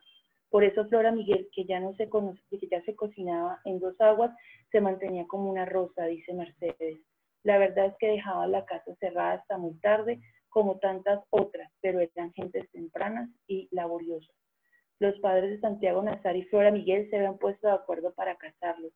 Por 0.49 0.63
eso 0.63 0.85
Flora 0.87 1.11
Miguel, 1.11 1.49
que 1.53 1.65
ya 1.65 1.79
no 1.79 1.93
se 1.95 2.09
que 2.09 2.67
ya 2.69 2.81
se 2.83 2.95
cocinaba 2.95 3.59
en 3.65 3.79
dos 3.79 3.99
aguas, 3.99 4.31
se 4.71 4.81
mantenía 4.81 5.25
como 5.27 5.49
una 5.49 5.65
rosa, 5.65 6.05
dice 6.05 6.33
Mercedes. 6.33 6.99
La 7.43 7.57
verdad 7.57 7.87
es 7.87 7.95
que 7.99 8.07
dejaba 8.07 8.47
la 8.47 8.65
casa 8.65 8.95
cerrada 8.99 9.33
hasta 9.33 9.57
muy 9.57 9.75
tarde, 9.79 10.19
como 10.49 10.79
tantas 10.79 11.23
otras, 11.29 11.71
pero 11.81 11.99
eran 11.99 12.31
gentes 12.33 12.69
tempranas 12.71 13.29
y 13.47 13.67
laboriosas. 13.71 14.35
Los 14.99 15.19
padres 15.19 15.51
de 15.51 15.59
Santiago 15.59 16.01
Nazar 16.01 16.37
y 16.37 16.43
Flora 16.43 16.71
Miguel 16.71 17.09
se 17.09 17.17
habían 17.17 17.37
puesto 17.37 17.67
de 17.67 17.73
acuerdo 17.73 18.13
para 18.13 18.37
casarlos. 18.37 18.93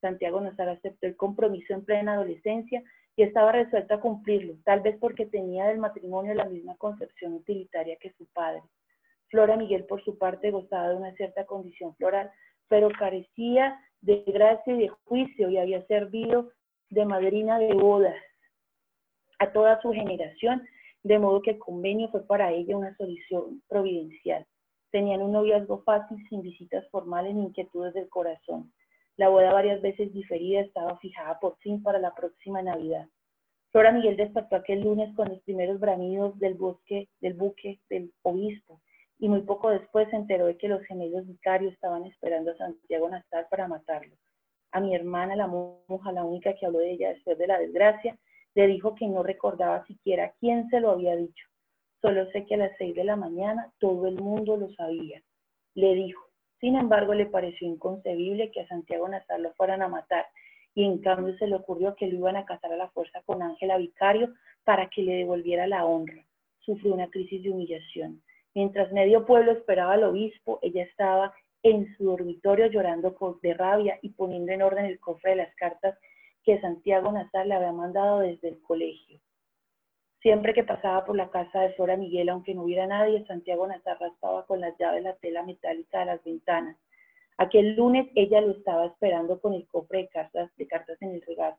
Santiago 0.00 0.40
Nazar 0.40 0.68
aceptó 0.68 1.06
el 1.06 1.16
compromiso 1.16 1.74
en 1.74 1.84
plena 1.84 2.14
adolescencia 2.14 2.82
y 3.16 3.22
estaba 3.22 3.52
resuelto 3.52 3.94
a 3.94 4.00
cumplirlo, 4.00 4.54
tal 4.64 4.80
vez 4.80 4.96
porque 5.00 5.26
tenía 5.26 5.66
del 5.66 5.78
matrimonio 5.78 6.34
la 6.34 6.44
misma 6.44 6.76
concepción 6.76 7.34
utilitaria 7.34 7.96
que 8.00 8.12
su 8.12 8.26
padre. 8.32 8.62
Flora 9.28 9.56
Miguel, 9.56 9.84
por 9.84 10.02
su 10.04 10.16
parte, 10.18 10.50
gozaba 10.50 10.90
de 10.90 10.96
una 10.96 11.12
cierta 11.14 11.44
condición 11.44 11.94
floral, 11.96 12.30
pero 12.68 12.88
carecía 12.98 13.78
de 14.00 14.22
gracia 14.26 14.74
y 14.74 14.78
de 14.78 14.88
juicio 15.04 15.50
y 15.50 15.58
había 15.58 15.84
servido 15.86 16.50
de 16.90 17.04
madrina 17.04 17.58
de 17.58 17.74
bodas 17.74 18.16
a 19.38 19.52
toda 19.52 19.80
su 19.82 19.92
generación, 19.92 20.62
de 21.02 21.18
modo 21.18 21.42
que 21.42 21.52
el 21.52 21.58
convenio 21.58 22.08
fue 22.10 22.26
para 22.26 22.52
ella 22.52 22.76
una 22.76 22.96
solución 22.96 23.62
providencial. 23.68 24.46
Tenían 24.90 25.22
un 25.22 25.32
noviazgo 25.32 25.82
fácil, 25.84 26.18
sin 26.28 26.42
visitas 26.42 26.88
formales 26.90 27.34
ni 27.34 27.44
inquietudes 27.44 27.94
del 27.94 28.08
corazón. 28.08 28.72
La 29.16 29.28
boda 29.28 29.52
varias 29.52 29.80
veces 29.82 30.12
diferida 30.12 30.60
estaba 30.60 30.98
fijada 30.98 31.38
por 31.38 31.56
fin 31.58 31.82
para 31.82 31.98
la 31.98 32.14
próxima 32.14 32.62
Navidad. 32.62 33.06
Flora 33.70 33.92
Miguel 33.92 34.16
despertó 34.16 34.56
aquel 34.56 34.80
lunes 34.80 35.14
con 35.14 35.28
los 35.28 35.40
primeros 35.42 35.78
bramidos 35.78 36.36
del 36.40 36.54
bosque, 36.54 37.08
del 37.20 37.34
buque 37.34 37.78
del 37.88 38.12
obispo, 38.22 38.80
y 39.20 39.28
muy 39.28 39.42
poco 39.42 39.70
después 39.70 40.08
se 40.10 40.16
enteró 40.16 40.46
de 40.46 40.56
que 40.56 40.66
los 40.66 40.82
gemelos 40.82 41.26
vicarios 41.26 41.72
estaban 41.74 42.04
esperando 42.06 42.50
a 42.50 42.56
Santiago 42.56 43.08
Nastar 43.08 43.46
para 43.48 43.68
matarlo. 43.68 44.16
A 44.72 44.80
mi 44.80 44.94
hermana, 44.94 45.36
la 45.36 45.46
monja, 45.46 46.10
la 46.10 46.24
única 46.24 46.54
que 46.54 46.66
habló 46.66 46.78
de 46.78 46.92
ella 46.92 47.10
después 47.10 47.38
de 47.38 47.46
la 47.46 47.58
desgracia, 47.58 48.18
le 48.54 48.66
dijo 48.66 48.94
que 48.94 49.06
no 49.06 49.22
recordaba 49.22 49.86
siquiera 49.86 50.32
quién 50.40 50.68
se 50.70 50.80
lo 50.80 50.90
había 50.90 51.14
dicho, 51.14 51.46
Solo 52.00 52.30
sé 52.30 52.46
que 52.46 52.54
a 52.54 52.58
las 52.58 52.76
seis 52.78 52.94
de 52.94 53.04
la 53.04 53.16
mañana 53.16 53.72
todo 53.78 54.06
el 54.06 54.16
mundo 54.16 54.56
lo 54.56 54.70
sabía. 54.74 55.22
Le 55.74 55.94
dijo. 55.94 56.24
Sin 56.60 56.76
embargo, 56.76 57.14
le 57.14 57.26
pareció 57.26 57.66
inconcebible 57.66 58.50
que 58.50 58.60
a 58.60 58.68
Santiago 58.68 59.08
Nazar 59.08 59.40
lo 59.40 59.52
fueran 59.54 59.82
a 59.82 59.88
matar 59.88 60.26
y 60.74 60.84
en 60.84 60.98
cambio 60.98 61.36
se 61.38 61.46
le 61.46 61.56
ocurrió 61.56 61.94
que 61.96 62.06
lo 62.06 62.16
iban 62.16 62.36
a 62.36 62.44
casar 62.44 62.72
a 62.72 62.76
la 62.76 62.90
fuerza 62.90 63.22
con 63.24 63.42
Ángela 63.42 63.78
Vicario 63.78 64.34
para 64.64 64.88
que 64.88 65.02
le 65.02 65.14
devolviera 65.14 65.66
la 65.66 65.84
honra. 65.84 66.24
Sufrió 66.60 66.94
una 66.94 67.08
crisis 67.08 67.42
de 67.42 67.50
humillación. 67.50 68.22
Mientras 68.54 68.92
medio 68.92 69.26
pueblo 69.26 69.52
esperaba 69.52 69.94
al 69.94 70.04
obispo, 70.04 70.58
ella 70.62 70.82
estaba 70.82 71.34
en 71.62 71.94
su 71.96 72.04
dormitorio 72.04 72.66
llorando 72.66 73.16
de 73.42 73.54
rabia 73.54 73.98
y 74.02 74.10
poniendo 74.10 74.52
en 74.52 74.62
orden 74.62 74.86
el 74.86 74.98
cofre 75.00 75.30
de 75.30 75.36
las 75.36 75.54
cartas 75.56 75.98
que 76.44 76.60
Santiago 76.60 77.12
Nazar 77.12 77.46
le 77.46 77.54
había 77.54 77.72
mandado 77.72 78.20
desde 78.20 78.48
el 78.48 78.60
colegio. 78.62 79.20
Siempre 80.22 80.52
que 80.52 80.64
pasaba 80.64 81.06
por 81.06 81.16
la 81.16 81.30
casa 81.30 81.60
de 81.60 81.72
Flora 81.72 81.96
Miguel, 81.96 82.28
aunque 82.28 82.54
no 82.54 82.64
hubiera 82.64 82.86
nadie, 82.86 83.24
Santiago 83.26 83.66
Nazarra 83.66 84.08
estaba 84.08 84.44
con 84.44 84.60
las 84.60 84.76
llaves 84.78 85.02
la 85.02 85.14
tela 85.16 85.42
metálica 85.42 86.00
de 86.00 86.04
las 86.04 86.22
ventanas. 86.22 86.76
Aquel 87.38 87.74
lunes 87.74 88.06
ella 88.14 88.42
lo 88.42 88.50
estaba 88.50 88.84
esperando 88.84 89.40
con 89.40 89.54
el 89.54 89.66
cofre 89.66 90.00
de 90.00 90.08
cartas, 90.08 90.50
de 90.56 90.66
cartas 90.66 91.00
en 91.00 91.14
el 91.14 91.22
regazo. 91.22 91.58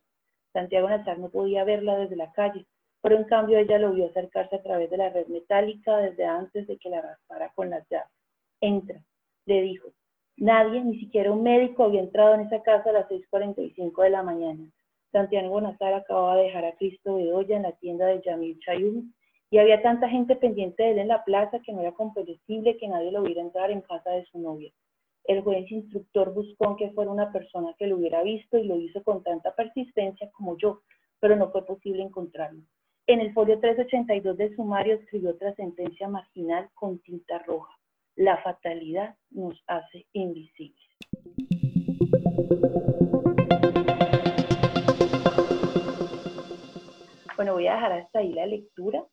Santiago 0.54 0.90
Nazar 0.90 1.18
no 1.18 1.30
podía 1.30 1.64
verla 1.64 1.98
desde 1.98 2.16
la 2.16 2.32
calle, 2.34 2.68
pero 3.02 3.18
en 3.18 3.24
cambio 3.24 3.58
ella 3.58 3.80
lo 3.80 3.94
vio 3.94 4.06
acercarse 4.06 4.58
a 4.58 4.62
través 4.62 4.92
de 4.92 4.98
la 4.98 5.10
red 5.10 5.26
metálica 5.26 5.98
desde 5.98 6.26
antes 6.26 6.68
de 6.68 6.78
que 6.78 6.90
la 6.90 7.02
raspara 7.02 7.52
con 7.56 7.72
las 7.72 7.88
llaves. 7.90 8.12
Entra, 8.60 9.02
le 9.46 9.62
dijo. 9.64 9.90
Nadie, 10.38 10.82
ni 10.82 11.00
siquiera 11.00 11.32
un 11.32 11.42
médico, 11.42 11.84
había 11.84 12.02
entrado 12.02 12.36
en 12.36 12.42
esa 12.42 12.62
casa 12.62 12.92
a 12.92 12.94
las 12.94 13.10
6.45 13.10 14.04
de 14.04 14.10
la 14.12 14.22
mañana. 14.22 14.64
Santiago 15.12 15.60
Nazar 15.60 15.94
acababa 15.94 16.38
de 16.38 16.44
dejar 16.44 16.66
a 16.66 16.76
Cristo 16.76 17.16
Bedoya 17.16 17.58
en 17.58 17.64
la 17.64 17.74
tienda 17.74 18.06
de 18.08 18.22
Yamil 18.22 18.60
Chayún 18.60 19.14
y 19.50 19.58
había 19.58 19.82
tanta 19.82 20.08
gente 20.08 20.36
pendiente 20.38 20.84
de 20.84 20.92
él 20.92 21.00
en 21.00 21.10
la 21.10 21.24
plaza 21.26 21.60
que 21.60 21.74
no 21.74 21.82
era 21.82 21.92
comprensible 21.92 22.78
que 22.78 22.88
nadie 22.88 23.12
lo 23.12 23.22
viera 23.24 23.42
entrar 23.42 23.70
en 23.72 23.82
casa 23.82 24.12
de 24.12 24.26
su 24.26 24.40
novia. 24.40 24.72
El 25.26 25.42
juez 25.42 25.70
instructor 25.70 26.34
buscó 26.34 26.78
que 26.78 26.92
fuera 26.92 27.12
una 27.12 27.32
persona 27.32 27.76
que 27.78 27.88
lo 27.88 27.98
hubiera 27.98 28.24
visto 28.24 28.58
y 28.58 28.64
lo 28.64 28.78
hizo 28.78 29.04
con 29.04 29.22
tanta 29.24 29.54
persistencia 29.54 30.32
como 30.32 30.58
yo, 30.58 30.82
pero 31.20 31.36
no 31.36 31.52
fue 31.52 31.66
posible 31.66 32.02
encontrarlo. 32.02 32.64
En 33.08 33.20
el 33.20 33.34
folio 33.34 33.60
382 33.60 34.38
del 34.38 34.56
sumario 34.56 34.96
escribió 34.96 35.32
otra 35.32 35.54
sentencia 35.56 36.08
marginal 36.08 36.70
con 36.74 37.00
tinta 37.00 37.40
roja. 37.40 37.76
La 38.16 38.38
fatalidad 38.38 39.16
nos 39.30 39.62
hace 39.68 40.06
invisibles. 40.14 40.82
Bueno, 47.42 47.56
voy 47.56 47.66
a 47.66 47.74
dejar 47.74 47.94
hasta 47.94 48.20
ahí 48.20 48.34
la 48.34 48.46
lectura. 48.46 49.04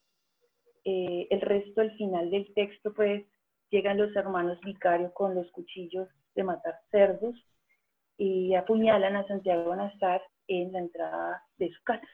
Eh, 0.85 1.27
el 1.31 1.41
resto, 1.41 1.81
al 1.81 1.97
final 1.97 2.31
del 2.31 2.53
texto, 2.53 2.93
pues 2.93 3.25
llegan 3.71 3.97
los 3.97 4.14
hermanos 4.14 4.61
vicarios 4.61 5.12
con 5.14 5.35
los 5.35 5.51
cuchillos 5.51 6.07
de 6.35 6.45
matar 6.45 6.79
cerdos 6.91 7.35
y 8.19 8.55
apuñalan 8.55 9.17
a 9.17 9.27
Santiago 9.27 9.75
Nazar 9.75 10.21
en 10.47 10.75
la 10.75 10.81
entrada 10.81 11.43
de 11.57 11.71
su 11.71 11.83
casa. 11.85 12.07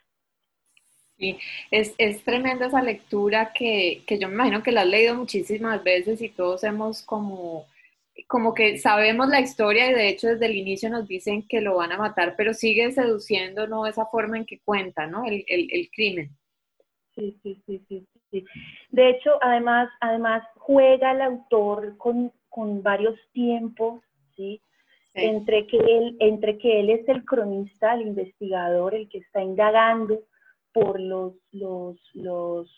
Sí, 1.18 1.36
es, 1.72 1.96
es 1.98 2.22
tremenda 2.22 2.66
esa 2.66 2.80
lectura 2.80 3.52
que, 3.52 4.04
que, 4.06 4.16
yo 4.16 4.28
me 4.28 4.34
imagino 4.34 4.62
que 4.62 4.70
la 4.70 4.82
has 4.82 4.86
leído 4.86 5.16
muchísimas 5.16 5.82
veces 5.82 6.22
y 6.22 6.28
todos 6.28 6.62
hemos 6.62 7.02
como, 7.02 7.66
como 8.28 8.54
que 8.54 8.78
sabemos 8.78 9.28
la 9.28 9.40
historia 9.40 9.90
y 9.90 9.94
de 9.94 10.08
hecho 10.08 10.28
desde 10.28 10.46
el 10.46 10.56
inicio 10.56 10.88
nos 10.90 11.08
dicen 11.08 11.46
que 11.48 11.60
lo 11.60 11.76
van 11.76 11.92
a 11.92 11.98
matar, 11.98 12.34
pero 12.36 12.54
sigue 12.54 12.90
seduciendo 12.92 13.66
¿no? 13.66 13.86
esa 13.86 14.06
forma 14.06 14.36
en 14.38 14.46
que 14.46 14.60
cuenta 14.60 15.06
¿no? 15.06 15.24
el, 15.24 15.44
el, 15.48 15.68
el 15.70 15.90
crimen. 15.90 16.30
Sí, 17.14 17.38
sí, 17.42 17.62
sí, 17.66 17.80
sí, 17.88 18.06
sí. 18.30 18.44
De 18.90 19.10
hecho, 19.10 19.30
además, 19.40 19.88
además 20.00 20.42
juega 20.56 21.12
el 21.12 21.22
autor 21.22 21.96
con, 21.96 22.32
con 22.48 22.82
varios 22.82 23.18
tiempos, 23.32 24.02
¿sí? 24.36 24.60
Entre, 25.16 25.68
que 25.68 25.76
él, 25.76 26.16
entre 26.18 26.58
que 26.58 26.80
él 26.80 26.90
es 26.90 27.08
el 27.08 27.24
cronista, 27.24 27.94
el 27.94 28.02
investigador, 28.02 28.96
el 28.96 29.08
que 29.08 29.18
está 29.18 29.40
indagando 29.40 30.24
por 30.72 30.98
los, 30.98 31.34
los, 31.52 31.96
los, 32.14 32.68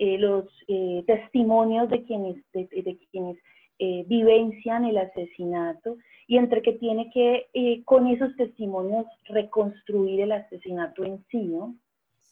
eh, 0.00 0.18
los 0.18 0.46
eh, 0.66 1.04
testimonios 1.06 1.88
de 1.88 2.02
quienes, 2.02 2.36
de, 2.52 2.98
quienes 3.12 3.38
eh, 3.80 4.04
vivencian 4.06 4.84
el 4.84 4.98
asesinato 4.98 5.96
y 6.28 6.36
entre 6.36 6.62
que 6.62 6.74
tiene 6.74 7.10
que 7.10 7.82
con 7.84 8.06
esos 8.06 8.36
testimonios 8.36 9.06
reconstruir 9.24 10.20
el 10.20 10.32
asesinato 10.32 11.02
en 11.02 11.24
sí, 11.28 11.42
¿no? 11.42 11.74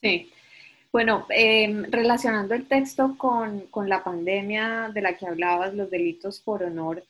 Sí. 0.00 0.30
Bueno, 0.92 1.26
em, 1.30 1.84
relacionando 1.90 2.54
el 2.54 2.68
texto 2.68 3.16
con, 3.18 3.62
con, 3.70 3.88
la 3.88 4.04
pandemia 4.04 4.90
de 4.94 5.02
la 5.02 5.16
que 5.16 5.26
hablabas, 5.26 5.74
los 5.74 5.90
delitos 5.90 6.40
por 6.40 6.62
honor, 6.62 7.02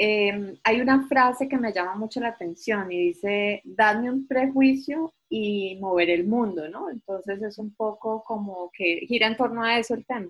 Em, 0.00 0.56
hay 0.62 0.80
una 0.80 1.08
frase 1.08 1.48
que 1.48 1.58
me 1.58 1.72
llama 1.72 1.96
mucho 1.96 2.20
la 2.20 2.28
atención 2.28 2.90
y 2.92 3.08
dice, 3.08 3.62
dadme 3.64 4.08
un 4.12 4.28
prejuicio 4.28 5.12
y 5.28 5.76
mover 5.80 6.08
el 6.10 6.24
mundo, 6.24 6.68
¿no? 6.68 6.88
Entonces 6.88 7.42
es 7.42 7.58
un 7.58 7.74
poco 7.74 8.22
como 8.22 8.70
que 8.72 9.00
gira 9.08 9.26
en 9.26 9.36
torno 9.36 9.64
a 9.64 9.76
eso 9.76 9.94
el 9.94 10.06
tema. 10.06 10.28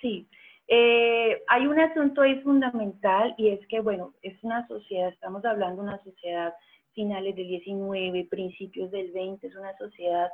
Sí, 0.00 0.28
eh, 0.68 1.42
hay 1.48 1.66
un 1.66 1.78
asunto 1.78 2.22
ahí 2.22 2.40
fundamental 2.40 3.34
y 3.38 3.48
es 3.48 3.66
que, 3.68 3.80
bueno, 3.80 4.14
es 4.22 4.42
una 4.42 4.66
sociedad, 4.66 5.08
estamos 5.08 5.44
hablando 5.44 5.82
de 5.82 5.88
una 5.88 6.02
sociedad 6.02 6.54
finales 6.92 7.36
del 7.36 7.48
19, 7.48 8.26
principios 8.30 8.90
del 8.90 9.12
20, 9.12 9.46
es 9.46 9.56
una 9.56 9.76
sociedad 9.76 10.30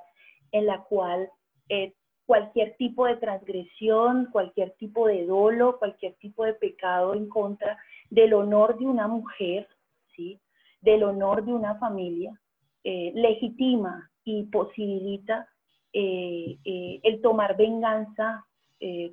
en 0.52 0.66
la 0.66 0.82
cual 0.84 1.28
eh, 1.68 1.94
cualquier 2.26 2.76
tipo 2.76 3.06
de 3.06 3.16
transgresión, 3.16 4.28
cualquier 4.30 4.70
tipo 4.72 5.06
de 5.06 5.26
dolo, 5.26 5.78
cualquier 5.78 6.14
tipo 6.14 6.44
de 6.44 6.54
pecado 6.54 7.14
en 7.14 7.28
contra 7.28 7.78
del 8.10 8.32
honor 8.34 8.78
de 8.78 8.86
una 8.86 9.08
mujer, 9.08 9.68
¿sí? 10.14 10.40
del 10.80 11.02
honor 11.02 11.44
de 11.44 11.52
una 11.52 11.76
familia, 11.76 12.38
eh, 12.84 13.12
legitima 13.14 14.10
y 14.24 14.44
posibilita 14.44 15.48
eh, 15.92 16.58
eh, 16.64 17.00
el 17.02 17.20
tomar 17.20 17.56
venganza 17.56 18.44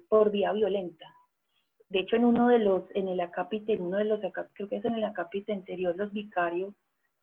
por 0.08 0.32
vía 0.32 0.52
violenta. 0.54 1.06
De 1.90 2.00
hecho, 2.00 2.16
en 2.16 2.26
uno 2.26 2.48
de 2.48 2.60
los, 2.60 2.84
en 2.94 3.08
el 3.08 3.20
acápite, 3.20 3.74
en 3.74 3.82
uno 3.82 3.98
de 3.98 4.06
los, 4.06 4.20
creo 4.54 4.70
que 4.70 4.78
es 4.78 4.86
en 4.86 4.96
el 4.96 5.04
acápite 5.04 5.54
anterior, 5.54 5.96
los 5.96 6.12
vicarios 6.14 6.74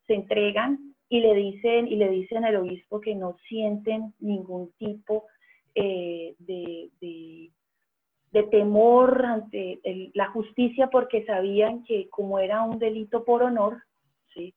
se 0.07 0.13
entregan 0.13 0.95
y 1.09 1.21
le 1.21 1.33
dicen, 1.35 1.87
y 1.87 1.95
le 1.95 2.09
dicen 2.09 2.43
al 2.43 2.57
obispo 2.57 2.99
que 2.99 3.15
no 3.15 3.37
sienten 3.47 4.13
ningún 4.19 4.71
tipo 4.77 5.25
de, 5.73 6.35
de 8.31 8.43
temor 8.43 9.25
ante 9.25 9.79
la 10.13 10.29
justicia 10.31 10.87
porque 10.87 11.25
sabían 11.25 11.83
que 11.83 12.09
como 12.09 12.39
era 12.39 12.63
un 12.63 12.77
delito 12.79 13.23
por 13.23 13.43
honor, 13.43 13.81
¿sí? 14.33 14.53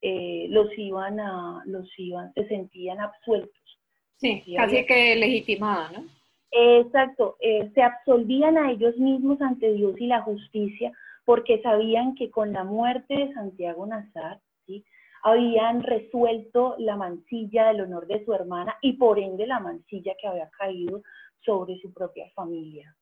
Eh, 0.00 0.46
los 0.48 0.66
iban 0.76 1.20
a, 1.20 1.62
los 1.66 1.88
iban, 1.98 2.32
se 2.34 2.48
sentían 2.48 3.00
absueltos. 3.00 3.80
Sí, 4.16 4.42
casi 4.56 4.84
que 4.86 5.16
legitimada, 5.16 5.92
¿no? 5.92 6.04
Exacto, 6.52 7.36
eh, 7.40 7.70
se 7.74 7.82
absolvían 7.82 8.58
a 8.58 8.70
ellos 8.70 8.96
mismos 8.98 9.40
ante 9.40 9.72
Dios 9.72 9.98
y 9.98 10.06
la 10.06 10.20
justicia 10.20 10.92
porque 11.24 11.62
sabían 11.62 12.14
que 12.14 12.30
con 12.30 12.52
la 12.52 12.62
muerte 12.62 13.14
de 13.14 13.32
Santiago 13.32 13.86
Nazar, 13.86 14.40
¿sí? 14.66 14.84
habían 15.22 15.82
resuelto 15.82 16.74
la 16.78 16.96
mancilla 16.96 17.68
del 17.68 17.82
honor 17.82 18.06
de 18.06 18.24
su 18.24 18.34
hermana 18.34 18.76
y 18.82 18.94
por 18.94 19.18
ende 19.18 19.46
la 19.46 19.60
mancilla 19.60 20.14
que 20.20 20.26
había 20.26 20.50
caído 20.50 21.02
sobre 21.40 21.78
su 21.80 21.92
propia 21.92 22.28
familia. 22.34 22.94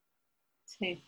Sí. 0.65 1.03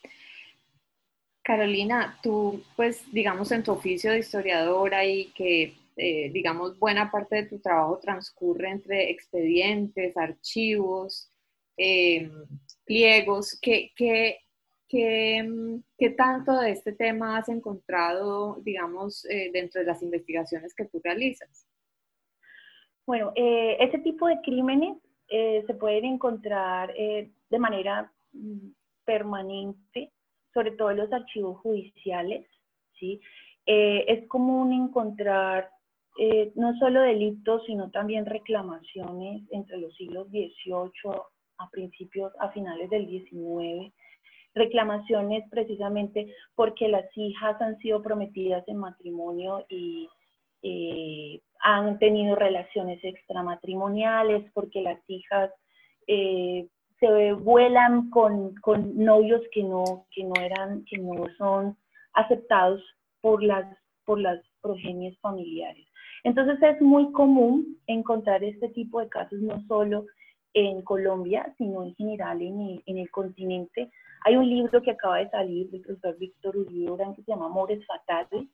Carolina, 1.43 2.19
tú, 2.23 2.63
pues, 2.77 3.05
digamos, 3.13 3.53
en 3.53 3.63
tu 3.63 3.73
oficio 3.73 4.13
de 4.13 4.21
historiadora 4.21 5.05
y 5.05 5.27
que, 5.33 5.75
eh, 5.97 6.31
digamos, 6.31 6.79
buena 6.79 7.11
parte 7.11 7.37
de 7.37 7.47
tu 7.47 7.59
trabajo 7.59 7.99
transcurre 7.99 8.71
entre 8.71 9.11
expedientes, 9.11 10.17
archivos, 10.17 11.32
em, 11.77 12.31
pliegos, 12.85 13.59
¿qué, 13.61 13.91
qué, 13.97 14.39
qué, 14.89 16.11
tanto 16.17 16.59
de 16.59 16.71
este 16.71 16.93
tema 16.93 17.39
has 17.39 17.49
encontrado, 17.49 18.59
digamos, 18.63 19.25
eh, 19.27 19.51
dentro 19.53 19.81
de 19.81 19.87
las 19.87 20.03
investigaciones 20.03 20.75
que 20.75 20.85
tú 20.85 21.01
realizas? 21.03 21.67
Bueno, 23.07 23.33
eh, 23.35 23.77
ese 23.81 23.99
tipo 23.99 24.27
de 24.27 24.41
crímenes 24.43 24.99
se 25.29 25.75
pueden 25.81 26.05
encontrar 26.05 26.93
de 26.93 27.59
manera 27.59 28.13
mm, 28.33 28.69
permanente, 29.07 30.13
sobre 30.53 30.73
todo 30.73 30.91
en 30.91 30.99
los 30.99 31.13
archivos 31.13 31.59
judiciales, 31.61 32.47
¿sí? 32.99 33.21
Eh, 33.67 34.05
es 34.09 34.29
común 34.29 34.73
encontrar 34.73 35.71
eh, 36.19 36.53
no 36.57 36.77
solo 36.79 37.01
delitos, 37.03 37.65
sino 37.67 37.91
también 37.91 38.27
reclamaciones 38.27 39.43
entre 39.51 39.79
los 39.79 39.95
siglos 39.97 40.29
XVIII 40.29 40.91
a 41.63 41.71
principios, 41.71 42.33
a 42.41 42.51
finales 42.51 42.91
del 42.91 43.07
XIX, 43.07 43.93
reclamaciones 44.55 45.45
precisamente 45.51 46.35
porque 46.55 46.89
las 46.89 47.07
hijas 47.17 47.61
han 47.61 47.79
sido 47.79 48.03
prometidas 48.03 48.67
en 48.69 48.77
matrimonio 48.77 49.65
y 49.69 50.09
eh, 50.63 51.41
han 51.61 51.99
tenido 51.99 52.37
relaciones 52.37 53.03
extramatrimoniales, 53.03 54.51
porque 54.53 54.83
las 54.83 54.99
hijas 55.09 55.51
se 56.07 57.33
vuelan 57.33 58.11
con, 58.11 58.55
con, 58.57 58.97
novios 58.97 59.41
que 59.53 59.63
no, 59.63 60.07
que 60.11 60.25
no 60.25 60.35
eran, 60.41 60.85
que 60.85 60.99
no 60.99 61.27
son 61.39 61.77
aceptados 62.13 62.83
por 63.21 63.43
las, 63.43 63.65
por 64.05 64.21
las 64.21 64.41
progenies 64.61 65.19
familiares. 65.21 65.87
Entonces 66.25 66.63
es 66.63 66.81
muy 66.81 67.11
común 67.13 67.79
encontrar 67.87 68.45
este 68.45 68.69
tipo 68.69 69.01
de 69.01 69.09
casos 69.09 69.41
no 69.41 69.65
solo 69.67 70.07
en 70.55 70.83
Colombia, 70.83 71.55
sino 71.59 71.83
en 71.83 71.95
general 71.95 72.43
en 72.43 72.61
el, 72.61 72.83
en 72.87 72.99
el 72.99 73.11
continente. 73.11 73.91
Hay 74.25 74.37
un 74.37 74.49
libro 74.49 74.83
que 74.83 74.93
acaba 74.93 75.19
de 75.19 75.31
salir 75.31 75.71
del 75.71 75.81
profesor 75.81 76.17
Víctor 76.19 76.57
Uribe 76.57 76.97
que 77.17 77.23
se 77.23 77.33
llama 77.33 77.47
Amores 77.47 77.85
Fatales, 77.87 78.49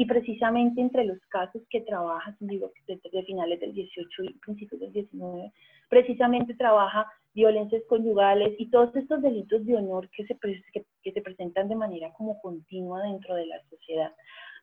y 0.00 0.06
precisamente 0.06 0.80
entre 0.80 1.04
los 1.04 1.18
casos 1.28 1.60
que 1.68 1.82
trabaja, 1.82 2.34
digo, 2.40 2.72
desde 2.86 3.22
finales 3.24 3.60
del 3.60 3.74
18 3.74 4.24
y 4.24 4.32
principios 4.38 4.80
del 4.80 4.92
19, 4.94 5.52
precisamente 5.90 6.54
trabaja 6.54 7.06
violencias 7.34 7.82
conyugales 7.86 8.54
y 8.58 8.70
todos 8.70 8.96
estos 8.96 9.20
delitos 9.20 9.66
de 9.66 9.76
honor 9.76 10.08
que 10.08 10.24
se, 10.26 10.38
que, 10.72 11.12
se 11.12 11.20
presentan 11.20 11.68
de 11.68 11.76
manera 11.76 12.10
como 12.14 12.40
continua 12.40 13.02
dentro 13.02 13.34
de 13.34 13.44
la 13.44 13.62
sociedad. 13.68 14.10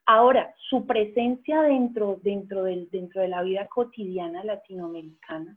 Ahora, 0.08 0.56
su 0.70 0.88
presencia 0.88 1.62
dentro, 1.62 2.20
dentro, 2.24 2.64
del, 2.64 2.90
dentro 2.90 3.22
de 3.22 3.28
la 3.28 3.44
vida 3.44 3.68
cotidiana 3.68 4.44
latinoamericana 4.44 5.56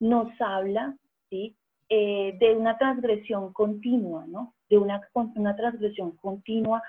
nos 0.00 0.28
habla 0.40 0.96
¿sí? 1.28 1.54
Eh, 1.88 2.36
de 2.38 2.54
una 2.54 2.78
transgresión 2.78 3.52
continua, 3.52 4.24
¿no? 4.26 4.54
De 4.68 4.78
una, 4.78 5.00
una 5.14 5.56
transgresión 5.56 6.16
continua 6.16 6.82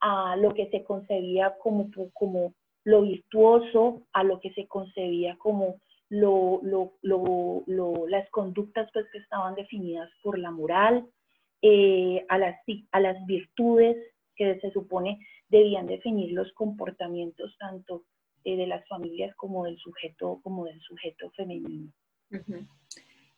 a 0.00 0.36
lo 0.36 0.54
que 0.54 0.68
se 0.70 0.82
concebía 0.84 1.54
como, 1.62 1.90
como 2.12 2.54
lo 2.84 3.02
virtuoso, 3.02 4.02
a 4.12 4.24
lo 4.24 4.40
que 4.40 4.52
se 4.54 4.66
concebía 4.66 5.36
como 5.36 5.76
lo, 6.08 6.60
lo, 6.62 6.92
lo, 7.02 8.06
las 8.08 8.28
conductas 8.30 8.90
pues, 8.92 9.06
que 9.12 9.18
estaban 9.18 9.54
definidas 9.54 10.10
por 10.22 10.38
la 10.38 10.50
moral, 10.50 11.06
eh, 11.62 12.24
a, 12.28 12.38
las, 12.38 12.56
a 12.90 13.00
las 13.00 13.24
virtudes 13.26 13.96
que 14.34 14.58
se 14.60 14.70
supone 14.72 15.24
debían 15.48 15.86
definir 15.86 16.32
los 16.32 16.50
comportamientos 16.52 17.56
tanto 17.58 18.04
eh, 18.44 18.56
de 18.56 18.66
las 18.66 18.86
familias 18.88 19.36
como 19.36 19.66
del 19.66 19.76
sujeto, 19.78 20.40
como 20.42 20.64
del 20.64 20.80
sujeto 20.80 21.30
femenino. 21.36 21.92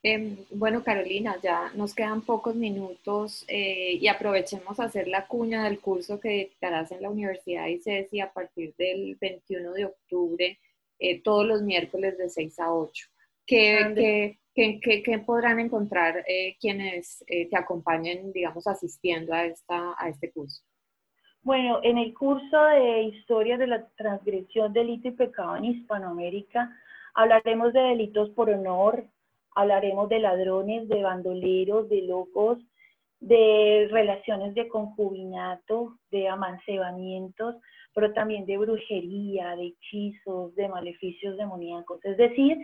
Em, 0.05 0.37
bueno, 0.50 0.83
Carolina, 0.83 1.37
ya 1.40 1.70
nos 1.74 1.94
quedan 1.94 2.22
pocos 2.22 2.57
minutos 2.57 3.44
eh, 3.46 3.98
y 4.00 4.09
aprovechemos 4.09 4.81
a 4.81 4.85
hacer 4.85 5.07
la 5.07 5.28
cuña 5.28 5.62
del 5.62 5.78
curso 5.78 6.18
que 6.18 6.31
dictarás 6.31 6.90
en 6.90 7.02
la 7.02 7.11
Universidad 7.11 7.64
de 7.64 7.72
ICESI 7.72 8.20
a 8.20 8.33
partir 8.33 8.74
del 8.76 9.16
21 9.20 9.72
de 9.72 9.85
octubre, 9.85 10.59
eh, 10.98 11.22
todos 11.22 11.46
los 11.46 11.62
miércoles 11.62 12.18
de 12.18 12.28
6 12.28 12.59
a 12.59 12.74
8. 12.74 13.07
¿Qué, 13.46 14.38
qué, 14.55 15.18
podrán 15.24 15.61
encontrar 15.61 16.24
eh, 16.26 16.57
quienes 16.61 17.24
te 17.26 17.57
acompañen, 17.57 18.33
digamos, 18.33 18.66
asistiendo 18.66 19.33
a, 19.33 19.44
esta, 19.44 19.94
a 19.96 20.09
este 20.09 20.33
curso? 20.33 20.62
Bueno, 21.42 21.81
en 21.83 21.98
el 21.98 22.12
curso 22.12 22.64
de 22.66 23.02
Historia 23.02 23.57
de 23.57 23.66
la 23.68 23.87
Transgresión, 23.96 24.72
Delito 24.72 25.09
y 25.09 25.12
Pecado 25.12 25.57
en 25.57 25.64
Hispanoamérica, 25.66 26.76
hablaremos 27.14 27.72
de 27.72 27.81
delitos 27.81 28.31
por 28.31 28.51
honor, 28.51 29.05
hablaremos 29.55 30.09
de 30.09 30.20
ladrones, 30.20 30.88
de 30.88 31.03
bandoleros, 31.03 31.88
de 31.88 32.03
locos, 32.03 32.59
de 33.20 33.88
relaciones 33.90 34.55
de 34.55 34.68
concubinato, 34.68 35.98
de 36.11 36.29
amancebamientos, 36.29 37.57
pero 37.94 38.12
también 38.12 38.46
de 38.46 38.59
brujería, 38.59 39.55
de 39.55 39.66
hechizos, 39.66 40.55
de 40.55 40.68
maleficios 40.68 41.37
demoníacos. 41.37 42.05
Es 42.05 42.16
decir, 42.16 42.59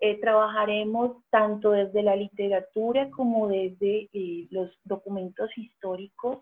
eh, 0.00 0.18
trabajaremos 0.18 1.18
tanto 1.30 1.72
desde 1.72 2.02
la 2.02 2.16
literatura 2.16 3.10
como 3.10 3.48
desde 3.48 4.08
eh, 4.12 4.48
los 4.50 4.70
documentos 4.84 5.50
históricos, 5.56 6.38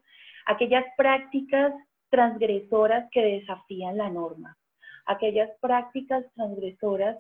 aquellas 0.47 0.85
prácticas 0.97 1.75
transgresoras 2.09 3.11
que 3.11 3.23
desafían 3.23 3.99
la 3.99 4.09
norma, 4.09 4.57
aquellas 5.05 5.51
prácticas 5.61 6.25
transgresoras 6.35 7.17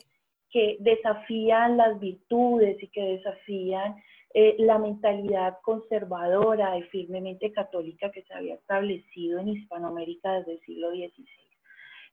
que 0.50 0.76
desafían 0.80 1.76
las 1.76 1.98
virtudes 2.00 2.82
y 2.82 2.88
que 2.88 3.02
desafían 3.02 3.96
eh, 4.34 4.56
la 4.58 4.78
mentalidad 4.78 5.58
conservadora 5.62 6.76
y 6.76 6.82
firmemente 6.84 7.50
católica 7.52 8.10
que 8.10 8.22
se 8.22 8.34
había 8.34 8.54
establecido 8.54 9.38
en 9.38 9.48
Hispanoamérica 9.48 10.34
desde 10.34 10.52
el 10.52 10.60
siglo 10.60 10.90
XVI. 10.90 11.26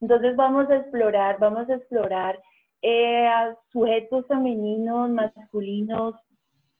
Entonces 0.01 0.35
vamos 0.35 0.69
a 0.69 0.77
explorar, 0.77 1.39
vamos 1.39 1.69
a 1.69 1.75
explorar 1.75 2.41
eh, 2.81 3.27
a 3.27 3.57
sujetos 3.71 4.25
femeninos, 4.27 5.09
masculinos, 5.09 6.15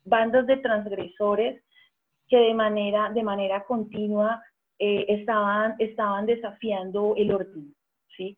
bandos 0.03 0.45
de 0.47 0.57
transgresores 0.57 1.63
que 2.27 2.37
de 2.37 2.53
manera, 2.53 3.09
de 3.11 3.23
manera 3.23 3.63
continua 3.65 4.43
eh, 4.79 5.05
estaban, 5.09 5.75
estaban 5.79 6.25
desafiando 6.25 7.13
el 7.17 7.31
orden, 7.31 7.73
¿sí? 8.15 8.37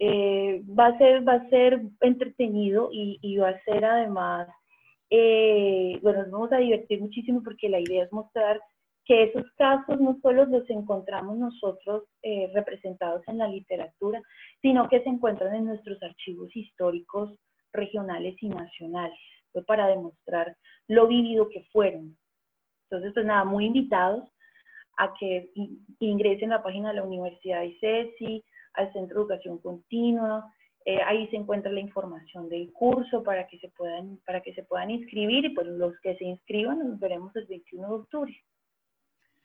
Eh, 0.00 0.62
va, 0.78 0.86
a 0.86 0.98
ser, 0.98 1.26
va 1.26 1.34
a 1.34 1.48
ser 1.48 1.82
entretenido 2.00 2.88
y, 2.92 3.36
va 3.36 3.48
a 3.50 3.62
ser 3.64 3.84
además, 3.84 4.48
eh, 5.10 5.98
bueno, 6.02 6.22
nos 6.22 6.30
vamos 6.30 6.52
a 6.52 6.58
divertir 6.58 7.00
muchísimo 7.00 7.42
porque 7.42 7.68
la 7.68 7.80
idea 7.80 8.04
es 8.04 8.12
mostrar 8.12 8.60
que 9.04 9.24
esos 9.24 9.44
casos 9.56 9.98
no 10.00 10.18
solo 10.22 10.44
los 10.44 10.68
encontramos 10.70 11.38
nosotros 11.38 12.04
eh, 12.22 12.50
representados 12.54 13.22
en 13.26 13.38
la 13.38 13.48
literatura, 13.48 14.22
sino 14.60 14.88
que 14.88 15.02
se 15.02 15.08
encuentran 15.08 15.54
en 15.54 15.64
nuestros 15.64 16.00
archivos 16.02 16.54
históricos 16.54 17.34
regionales 17.72 18.36
y 18.40 18.50
nacionales, 18.50 19.18
fue 19.50 19.64
para 19.64 19.88
demostrar 19.88 20.56
lo 20.88 21.08
vivido 21.08 21.48
que 21.48 21.64
fueron. 21.72 22.16
Entonces, 22.84 23.12
pues 23.14 23.26
nada, 23.26 23.44
muy 23.44 23.64
invitados 23.64 24.28
a 24.98 25.12
que 25.18 25.50
ingresen 26.00 26.52
a 26.52 26.56
la 26.56 26.62
página 26.62 26.90
de 26.90 26.96
la 26.96 27.04
Universidad 27.04 27.60
de 27.60 27.66
ICESI, 27.68 28.44
al 28.78 28.92
Centro 28.92 29.16
de 29.16 29.34
Educación 29.34 29.58
Continua. 29.58 30.52
Eh, 30.84 31.00
ahí 31.06 31.28
se 31.28 31.36
encuentra 31.36 31.70
la 31.70 31.80
información 31.80 32.48
del 32.48 32.72
curso 32.72 33.22
para 33.22 33.46
que 33.46 33.58
se 33.58 33.68
puedan, 33.68 34.18
para 34.24 34.40
que 34.40 34.54
se 34.54 34.62
puedan 34.62 34.90
inscribir 34.90 35.44
y 35.44 35.50
pues 35.50 35.66
los 35.66 35.92
que 36.00 36.16
se 36.16 36.24
inscriban 36.24 36.78
nos 36.78 36.98
veremos 36.98 37.34
el 37.36 37.46
21 37.46 37.88
de 37.88 37.94
octubre. 37.94 38.44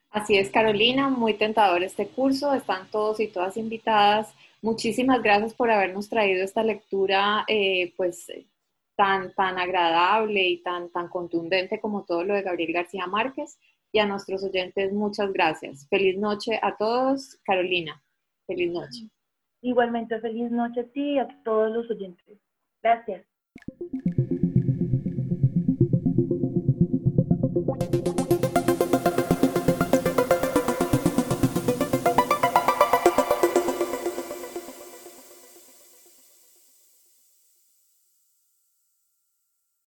Así 0.09 0.37
es, 0.37 0.51
Carolina, 0.51 1.09
muy 1.09 1.33
tentador 1.33 1.83
este 1.83 2.07
curso, 2.07 2.53
están 2.53 2.89
todos 2.91 3.19
y 3.19 3.27
todas 3.27 3.57
invitadas. 3.57 4.33
Muchísimas 4.61 5.21
gracias 5.21 5.53
por 5.55 5.71
habernos 5.71 6.07
traído 6.07 6.45
esta 6.45 6.63
lectura 6.63 7.43
eh, 7.47 7.93
pues 7.97 8.31
tan, 8.95 9.33
tan 9.33 9.57
agradable 9.57 10.47
y 10.47 10.61
tan, 10.61 10.91
tan 10.91 11.09
contundente 11.09 11.81
como 11.81 12.05
todo 12.05 12.23
lo 12.23 12.35
de 12.35 12.43
Gabriel 12.43 12.73
García 12.73 13.07
Márquez. 13.07 13.57
Y 13.91 13.99
a 13.99 14.05
nuestros 14.05 14.43
oyentes, 14.43 14.93
muchas 14.93 15.33
gracias. 15.33 15.87
Feliz 15.89 16.17
noche 16.17 16.59
a 16.61 16.77
todos. 16.77 17.37
Carolina, 17.43 18.01
feliz 18.47 18.71
noche. 18.71 19.09
Igualmente, 19.63 20.19
feliz 20.19 20.51
noche 20.51 20.81
a 20.81 20.83
ti 20.91 21.13
y 21.13 21.19
a 21.19 21.27
todos 21.45 21.71
los 21.71 21.89
oyentes. 21.89 22.37
Gracias. 22.81 23.25